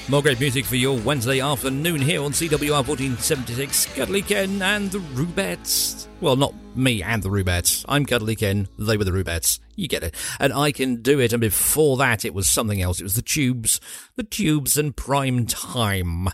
More 0.09 0.23
great 0.23 0.39
music 0.39 0.65
for 0.65 0.75
your 0.75 0.97
Wednesday 0.97 1.39
afternoon 1.39 2.01
here 2.01 2.23
on 2.23 2.31
CWR 2.31 2.87
1476. 2.87 3.85
Cuddly 3.93 4.23
Ken 4.23 4.59
and 4.59 4.89
the 4.89 4.97
Rubettes. 4.97 6.07
Well, 6.19 6.35
not 6.35 6.55
me 6.75 7.03
and 7.03 7.21
the 7.21 7.29
Rubettes. 7.29 7.85
I'm 7.87 8.07
Cuddly 8.07 8.35
Ken, 8.35 8.67
they 8.79 8.97
were 8.97 9.03
the 9.03 9.11
Rubettes. 9.11 9.59
You 9.79 9.87
get 9.87 10.03
it. 10.03 10.13
And 10.39 10.51
I 10.51 10.73
can 10.73 11.01
do 11.01 11.19
it. 11.19 11.31
And 11.31 11.39
before 11.39 11.95
that, 11.97 12.25
it 12.25 12.33
was 12.33 12.49
something 12.49 12.81
else. 12.81 12.99
It 12.99 13.03
was 13.03 13.13
the 13.13 13.21
Tubes. 13.21 13.79
The 14.17 14.23
Tubes 14.23 14.75
and 14.75 14.93
Prime 14.95 15.45
Time. 15.45 16.27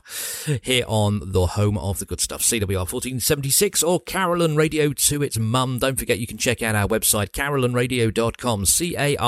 Here 0.64 0.86
on 0.88 1.22
the 1.32 1.46
home 1.48 1.78
of 1.78 2.00
the 2.00 2.06
good 2.06 2.20
stuff. 2.20 2.42
CWR 2.42 2.92
1476 2.92 3.84
or 3.84 4.00
Carillon 4.00 4.56
Radio 4.56 4.94
to 4.94 5.22
its 5.22 5.38
mum. 5.38 5.78
Don't 5.78 6.00
forget 6.00 6.18
you 6.18 6.26
can 6.26 6.40
check 6.40 6.64
out 6.64 6.74
our 6.74 6.88
website, 6.88 7.30
carillonradio.com. 7.30 8.66
C-A-R-I-L-L-O-N. 8.66 9.28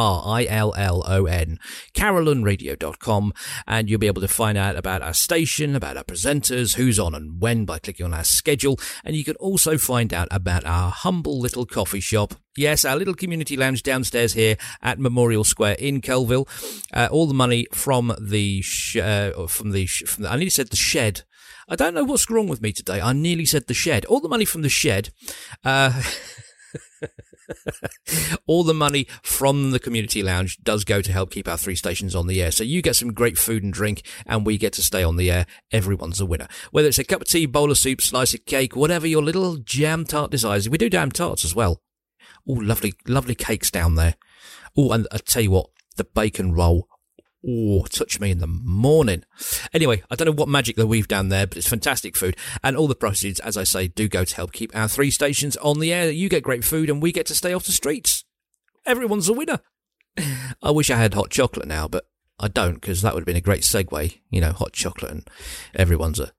carillonradio.com. 1.93 3.33
And 3.67 3.89
you'll 3.89 3.99
be 3.99 4.07
able 4.07 4.21
to 4.21 4.27
find 4.27 4.57
out 4.57 4.75
about 4.75 5.03
our 5.03 5.13
station, 5.13 5.75
about 5.75 5.97
our 5.97 6.03
presenters, 6.03 6.73
who's 6.75 6.97
on 6.97 7.13
and 7.13 7.39
when 7.39 7.65
by 7.65 7.77
clicking 7.77 8.07
on 8.07 8.15
our 8.15 8.23
schedule. 8.23 8.79
And 9.03 9.15
you 9.15 9.23
can 9.23 9.35
also 9.35 9.77
find 9.77 10.11
out 10.11 10.27
about 10.31 10.65
our 10.65 10.89
humble 10.89 11.39
little 11.39 11.67
coffee 11.67 11.99
shop. 11.99 12.33
Yes, 12.57 12.83
our 12.85 12.95
little 12.95 13.13
community 13.13 13.55
lounge 13.55 13.83
downstairs 13.83 14.33
here 14.33 14.57
at 14.81 14.99
Memorial 14.99 15.43
Square 15.43 15.75
in 15.77 16.01
Coalville. 16.01 16.47
Uh, 16.91 17.07
all 17.11 17.27
the 17.27 17.33
money 17.35 17.67
from 17.71 18.15
the 18.19 18.61
sh- 18.63 18.97
uh, 18.97 19.45
from 19.45 19.69
the 19.71 19.85
sh- 19.85 20.07
from 20.07 20.23
the, 20.23 20.31
I 20.31 20.35
nearly 20.35 20.49
said 20.49 20.69
the 20.69 20.75
shed. 20.75 21.21
I 21.69 21.75
don't 21.75 21.93
know 21.93 22.03
what's 22.03 22.31
wrong 22.31 22.47
with 22.47 22.61
me 22.61 22.71
today. 22.71 22.99
I 22.99 23.13
nearly 23.13 23.45
said 23.45 23.67
the 23.67 23.75
shed. 23.75 24.05
All 24.05 24.19
the 24.19 24.27
money 24.27 24.43
from 24.43 24.63
the 24.63 24.69
shed. 24.69 25.09
Uh, 25.63 26.01
all 28.47 28.63
the 28.63 28.73
money 28.73 29.05
from 29.21 29.69
the 29.69 29.79
community 29.79 30.23
lounge 30.23 30.57
does 30.63 30.83
go 30.83 31.01
to 31.01 31.11
help 31.11 31.29
keep 31.29 31.47
our 31.47 31.57
three 31.57 31.75
stations 31.75 32.15
on 32.15 32.25
the 32.25 32.41
air. 32.41 32.49
So 32.49 32.63
you 32.63 32.81
get 32.81 32.95
some 32.95 33.13
great 33.13 33.37
food 33.37 33.63
and 33.63 33.71
drink, 33.71 34.01
and 34.25 34.47
we 34.47 34.57
get 34.57 34.73
to 34.73 34.81
stay 34.81 35.03
on 35.03 35.17
the 35.17 35.29
air. 35.29 35.45
Everyone's 35.71 36.19
a 36.19 36.25
winner. 36.25 36.47
Whether 36.71 36.87
it's 36.87 36.97
a 36.97 37.03
cup 37.03 37.21
of 37.21 37.27
tea, 37.27 37.45
bowl 37.45 37.69
of 37.69 37.77
soup, 37.77 38.01
slice 38.01 38.33
of 38.33 38.45
cake, 38.45 38.75
whatever 38.75 39.05
your 39.05 39.21
little 39.21 39.57
jam 39.57 40.05
tart 40.05 40.31
desires. 40.31 40.67
We 40.67 40.79
do 40.79 40.89
jam 40.89 41.11
tarts 41.11 41.45
as 41.45 41.53
well. 41.53 41.81
Oh, 42.47 42.53
lovely, 42.53 42.93
lovely 43.07 43.35
cakes 43.35 43.69
down 43.69 43.95
there. 43.95 44.15
Oh, 44.77 44.91
and 44.91 45.07
I 45.11 45.17
tell 45.17 45.41
you 45.41 45.51
what, 45.51 45.69
the 45.95 46.03
bacon 46.03 46.53
roll. 46.53 46.87
Oh, 47.47 47.85
touch 47.85 48.19
me 48.19 48.31
in 48.31 48.39
the 48.39 48.47
morning. 48.47 49.23
Anyway, 49.73 50.03
I 50.09 50.15
don't 50.15 50.25
know 50.25 50.31
what 50.31 50.49
magic 50.49 50.75
they 50.75 50.83
weave 50.83 51.07
down 51.07 51.29
there, 51.29 51.45
but 51.45 51.57
it's 51.57 51.69
fantastic 51.69 52.17
food. 52.17 52.35
And 52.63 52.75
all 52.75 52.87
the 52.87 52.95
proceeds, 52.95 53.39
as 53.39 53.57
I 53.57 53.63
say, 53.63 53.87
do 53.87 54.07
go 54.07 54.23
to 54.23 54.35
help 54.35 54.53
keep 54.53 54.75
our 54.75 54.87
three 54.87 55.11
stations 55.11 55.55
on 55.57 55.79
the 55.79 55.93
air. 55.93 56.09
You 56.09 56.29
get 56.29 56.43
great 56.43 56.63
food 56.63 56.89
and 56.89 57.01
we 57.01 57.11
get 57.11 57.25
to 57.27 57.35
stay 57.35 57.53
off 57.53 57.65
the 57.65 57.71
streets. 57.71 58.25
Everyone's 58.85 59.29
a 59.29 59.33
winner. 59.33 59.59
I 60.63 60.71
wish 60.71 60.89
I 60.89 60.97
had 60.97 61.13
hot 61.13 61.29
chocolate 61.29 61.67
now, 61.67 61.87
but 61.87 62.05
I 62.39 62.47
don't 62.47 62.75
because 62.75 63.01
that 63.01 63.13
would 63.13 63.21
have 63.21 63.27
been 63.27 63.35
a 63.35 63.41
great 63.41 63.61
segue. 63.61 64.19
You 64.29 64.41
know, 64.41 64.51
hot 64.51 64.73
chocolate 64.73 65.11
and 65.11 65.29
everyone's 65.75 66.19
a. 66.19 66.31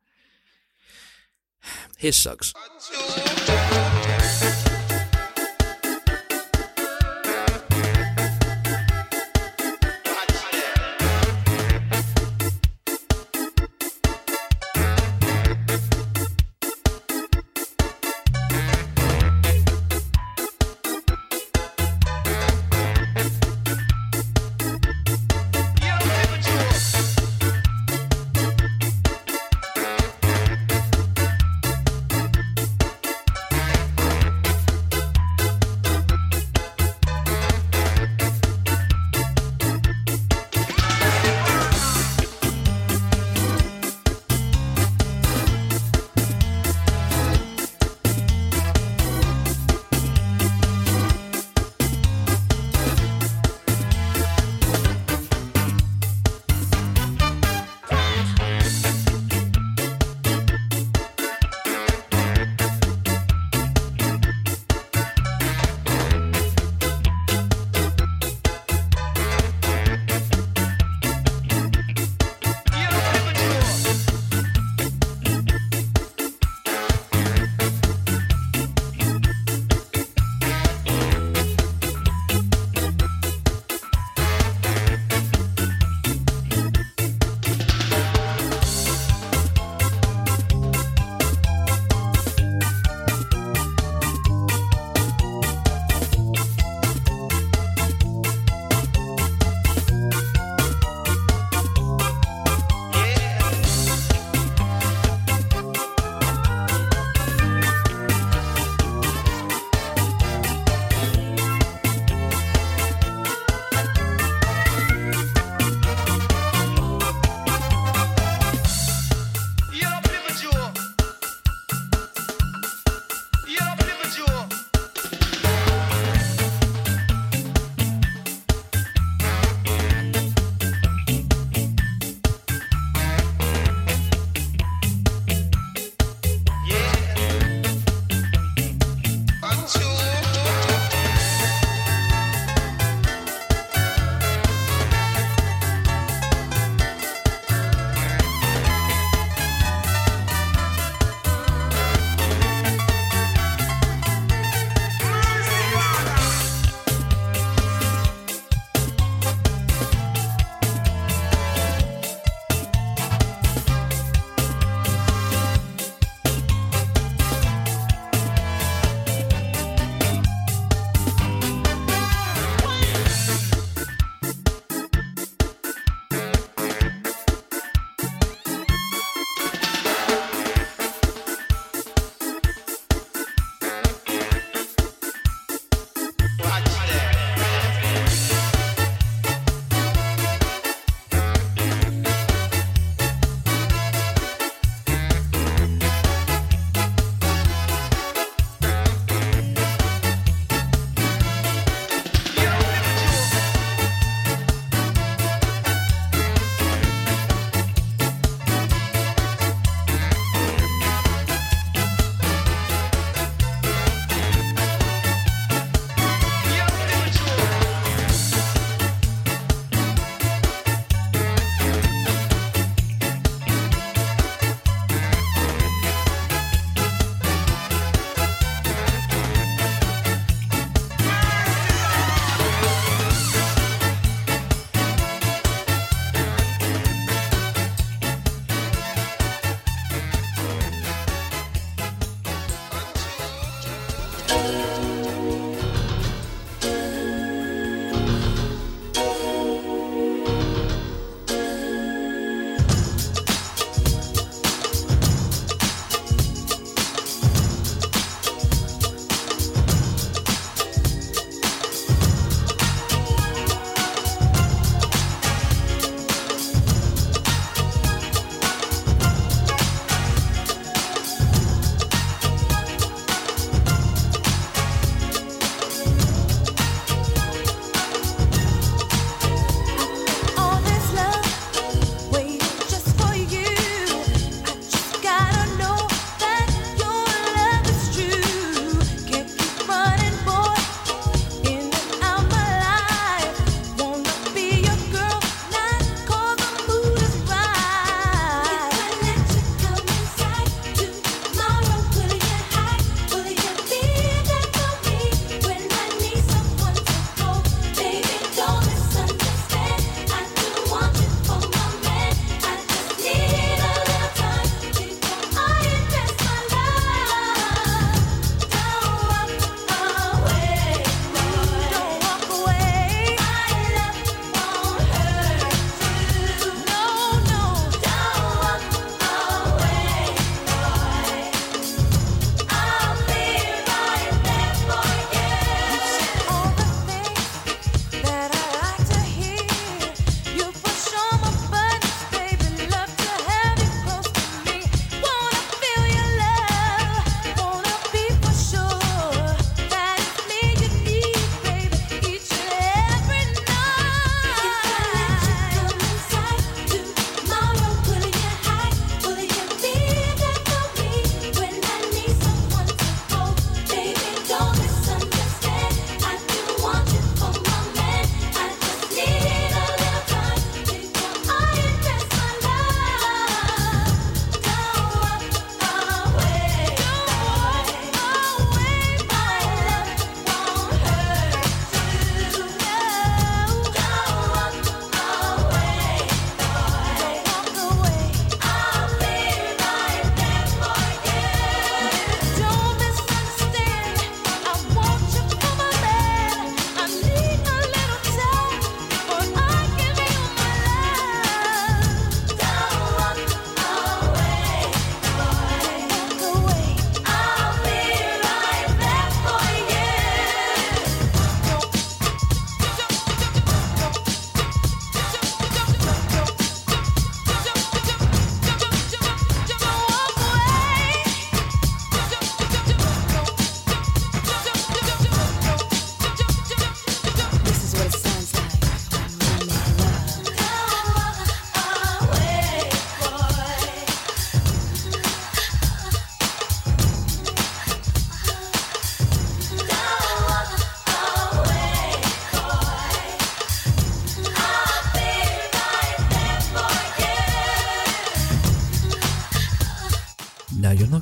Here's 1.99 2.17
Suggs. 2.17 2.55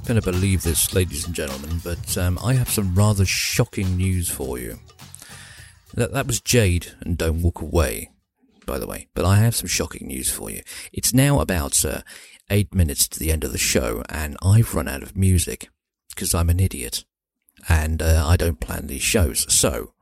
Going 0.07 0.21
to 0.21 0.31
believe 0.31 0.63
this, 0.63 0.95
ladies 0.95 1.27
and 1.27 1.35
gentlemen, 1.35 1.81
but 1.83 2.17
um, 2.17 2.39
I 2.41 2.55
have 2.55 2.71
some 2.71 2.95
rather 2.95 3.25
shocking 3.27 3.97
news 3.97 4.29
for 4.29 4.57
you. 4.57 4.79
That, 5.95 6.13
that 6.13 6.29
was 6.29 6.41
Jade 6.41 6.93
and 7.01 7.19
Don't 7.19 7.43
Walk 7.43 7.61
Away, 7.61 8.11
by 8.67 8.79
the 8.79 8.87
way. 8.87 9.09
But 9.15 9.25
I 9.25 9.39
have 9.39 9.57
some 9.57 9.67
shocking 9.67 10.07
news 10.07 10.31
for 10.31 10.49
you. 10.49 10.63
It's 10.93 11.13
now 11.13 11.41
about 11.41 11.85
uh, 11.85 12.03
eight 12.49 12.73
minutes 12.73 13.09
to 13.09 13.19
the 13.19 13.33
end 13.33 13.43
of 13.43 13.51
the 13.51 13.59
show, 13.59 14.05
and 14.09 14.37
I've 14.41 14.77
run 14.77 14.87
out 14.87 15.03
of 15.03 15.17
music 15.17 15.71
because 16.11 16.35
I'm 16.35 16.51
an 16.51 16.61
idiot 16.61 17.05
and 17.69 18.01
uh, 18.01 18.25
I 18.25 18.37
don't 18.37 18.61
plan 18.61 18.87
these 18.87 19.03
shows. 19.03 19.53
So, 19.53 19.93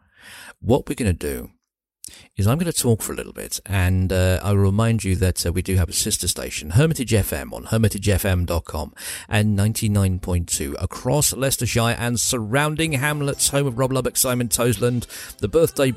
what 0.61 0.87
we're 0.87 0.97
going 0.97 1.17
to 1.17 1.19
do 1.19 1.51
is 2.37 2.47
I'm 2.47 2.59
going 2.59 2.71
to 2.71 2.79
talk 2.79 3.03
for 3.03 3.13
a 3.13 3.17
little 3.17 3.33
bit, 3.33 3.61
and 3.67 4.13
uh, 4.13 4.41
I'll 4.43 4.57
remind 4.57 5.05
you 5.05 5.17
that 5.17 5.47
uh, 5.47 5.53
we 5.53 5.63
do 5.63 5.77
have 5.77 5.89
a 5.89 5.93
sister 5.93 6.29
station, 6.29 6.71
Hermitage 6.71 7.13
FM, 7.13 7.53
on 7.53 7.65
hermitagefm.com, 7.67 8.95
and 9.29 9.59
99.2 9.59 10.75
across 10.83 11.33
Leicestershire 11.33 11.97
and 11.99 12.19
surrounding 12.19 12.93
hamlets, 12.93 13.49
home 13.51 13.67
of 13.67 13.79
Rob 13.79 13.93
Lubbock, 13.93 14.17
Simon 14.17 14.49
Toseland, 14.49 15.07
the 15.39 15.49
birthday 15.49 15.93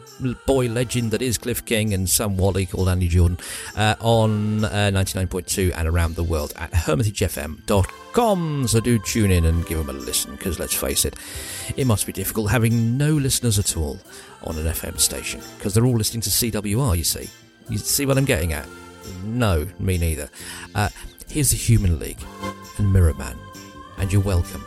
boy 0.45 0.67
legend 0.67 1.11
that 1.11 1.21
is 1.21 1.37
Cliff 1.37 1.65
King, 1.65 1.93
and 1.93 2.09
Sam 2.09 2.37
Wally 2.37 2.65
called 2.65 2.89
Andy 2.89 3.07
Jordan, 3.07 3.37
uh, 3.75 3.95
on 3.99 4.65
uh, 4.65 4.91
99.2 4.93 5.73
and 5.75 5.87
around 5.87 6.15
the 6.15 6.23
world 6.23 6.53
at 6.57 6.71
hermitagefm.com. 6.71 8.06
So 8.17 8.79
do 8.79 8.97
tune 8.97 9.29
in 9.29 9.45
and 9.45 9.63
give 9.67 9.77
them 9.77 9.91
a 9.91 9.93
listen, 9.93 10.31
because 10.31 10.57
let's 10.57 10.73
face 10.73 11.05
it, 11.05 11.15
it 11.75 11.85
must 11.85 12.07
be 12.07 12.11
difficult 12.11 12.49
having 12.49 12.97
no 12.97 13.11
listeners 13.13 13.59
at 13.59 13.77
all 13.77 13.99
on 14.43 14.57
an 14.57 14.65
FM 14.65 14.99
station 14.99 15.39
because 15.55 15.75
they're 15.75 15.85
all 15.85 15.95
listening 15.95 16.21
to 16.21 16.31
CWR, 16.31 16.97
you 16.97 17.03
see. 17.03 17.29
You 17.69 17.77
see 17.77 18.07
what 18.07 18.17
I'm 18.17 18.25
getting 18.25 18.53
at? 18.53 18.67
No, 19.23 19.67
me 19.77 19.99
neither. 19.99 20.31
Uh, 20.73 20.89
here's 21.29 21.51
the 21.51 21.57
Human 21.57 21.99
League 21.99 22.23
and 22.79 22.91
Mirror 22.91 23.13
Man, 23.13 23.37
and 23.99 24.11
you're 24.11 24.23
welcome. 24.23 24.65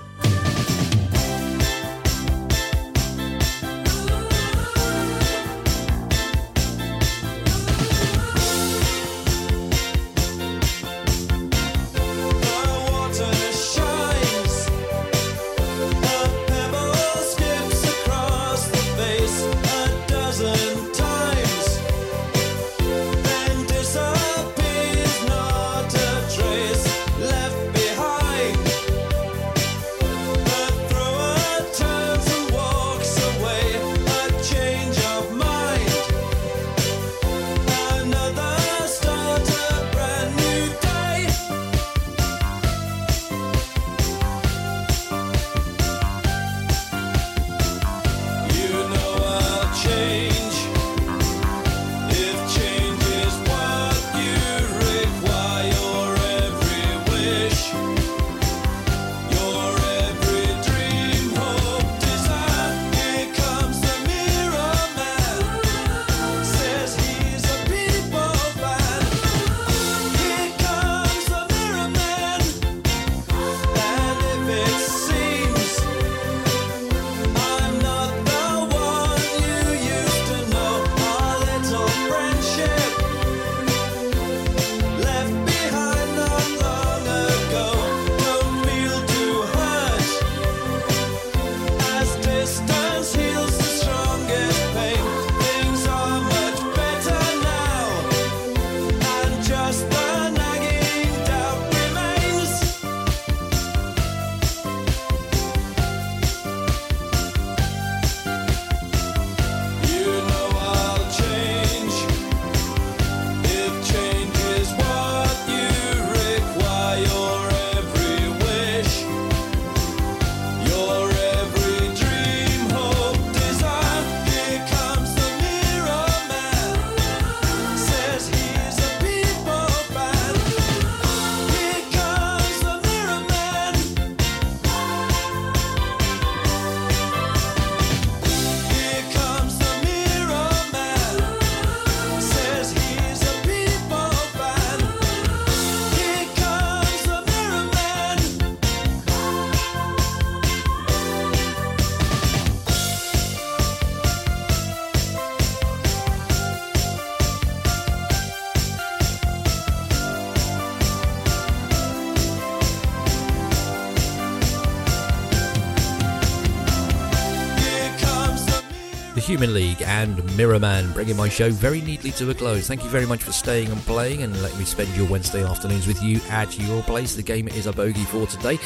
League 169.46 169.82
and 169.82 170.36
Mirror 170.36 170.58
Man 170.58 170.92
bringing 170.92 171.16
my 171.16 171.28
show 171.28 171.50
very 171.50 171.80
neatly 171.80 172.10
to 172.12 172.30
a 172.30 172.34
close. 172.34 172.66
Thank 172.66 172.84
you 172.84 172.90
very 172.90 173.06
much 173.06 173.22
for 173.22 173.32
staying 173.32 173.70
and 173.70 173.80
playing 173.82 174.22
and 174.22 174.42
letting 174.42 174.58
me 174.58 174.64
spend 174.64 174.94
your 174.96 175.06
Wednesday 175.08 175.44
afternoons 175.44 175.86
with 175.86 176.02
you 176.02 176.20
at 176.28 176.58
your 176.58 176.82
place. 176.82 177.14
The 177.14 177.22
game 177.22 177.48
is 177.48 177.66
a 177.66 177.72
bogey 177.72 178.04
for 178.04 178.26
today. 178.26 178.58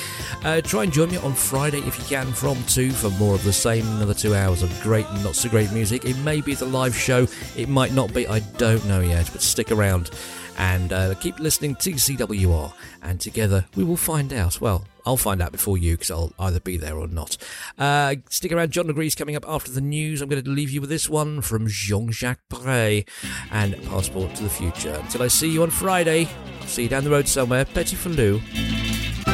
Uh, 0.44 0.60
try 0.60 0.84
and 0.84 0.92
join 0.92 1.10
me 1.10 1.18
on 1.18 1.34
Friday 1.34 1.78
if 1.80 1.98
you 1.98 2.04
can 2.04 2.32
from 2.32 2.62
2 2.64 2.90
for 2.90 3.10
more 3.10 3.34
of 3.34 3.44
the 3.44 3.52
same. 3.52 3.86
Another 3.96 4.14
two 4.14 4.34
hours 4.34 4.62
of 4.62 4.80
great 4.82 5.06
and 5.06 5.22
not 5.22 5.34
so 5.34 5.48
great 5.48 5.70
music. 5.72 6.04
It 6.04 6.18
may 6.18 6.40
be 6.40 6.54
the 6.54 6.66
live 6.66 6.96
show, 6.96 7.26
it 7.56 7.68
might 7.68 7.92
not 7.92 8.12
be, 8.14 8.26
I 8.26 8.40
don't 8.58 8.84
know 8.86 9.00
yet, 9.00 9.28
but 9.32 9.42
stick 9.42 9.70
around 9.70 10.10
and 10.58 10.92
uh, 10.92 11.14
keep 11.14 11.38
listening 11.40 11.74
to 11.76 11.92
CWR 11.92 12.72
and 13.02 13.20
together 13.20 13.64
we 13.76 13.84
will 13.84 13.96
find 13.96 14.32
out. 14.32 14.60
Well, 14.60 14.84
I'll 15.06 15.16
find 15.16 15.42
out 15.42 15.52
before 15.52 15.78
you 15.78 15.92
because 15.92 16.10
I'll 16.10 16.32
either 16.38 16.60
be 16.60 16.76
there 16.76 16.96
or 16.96 17.06
not. 17.06 17.36
Uh, 17.78 18.16
stick 18.30 18.52
around. 18.52 18.70
John 18.70 18.86
Legree's 18.86 19.14
coming 19.14 19.36
up 19.36 19.44
after 19.46 19.70
the 19.70 19.80
news. 19.80 20.22
I'm 20.22 20.28
going 20.28 20.42
to 20.42 20.50
leave 20.50 20.70
you 20.70 20.80
with 20.80 20.90
this 20.90 21.08
one 21.08 21.40
from 21.40 21.66
Jean-Jacques 21.68 22.40
Perrey 22.50 23.06
and 23.50 23.80
Passport 23.84 24.34
to 24.36 24.42
the 24.42 24.50
Future. 24.50 24.98
Until 25.02 25.22
I 25.22 25.28
see 25.28 25.50
you 25.50 25.62
on 25.62 25.70
Friday, 25.70 26.28
I'll 26.60 26.66
see 26.66 26.84
you 26.84 26.88
down 26.88 27.04
the 27.04 27.10
road 27.10 27.28
somewhere. 27.28 27.64
Petit 27.64 27.96
Falou. 27.96 29.33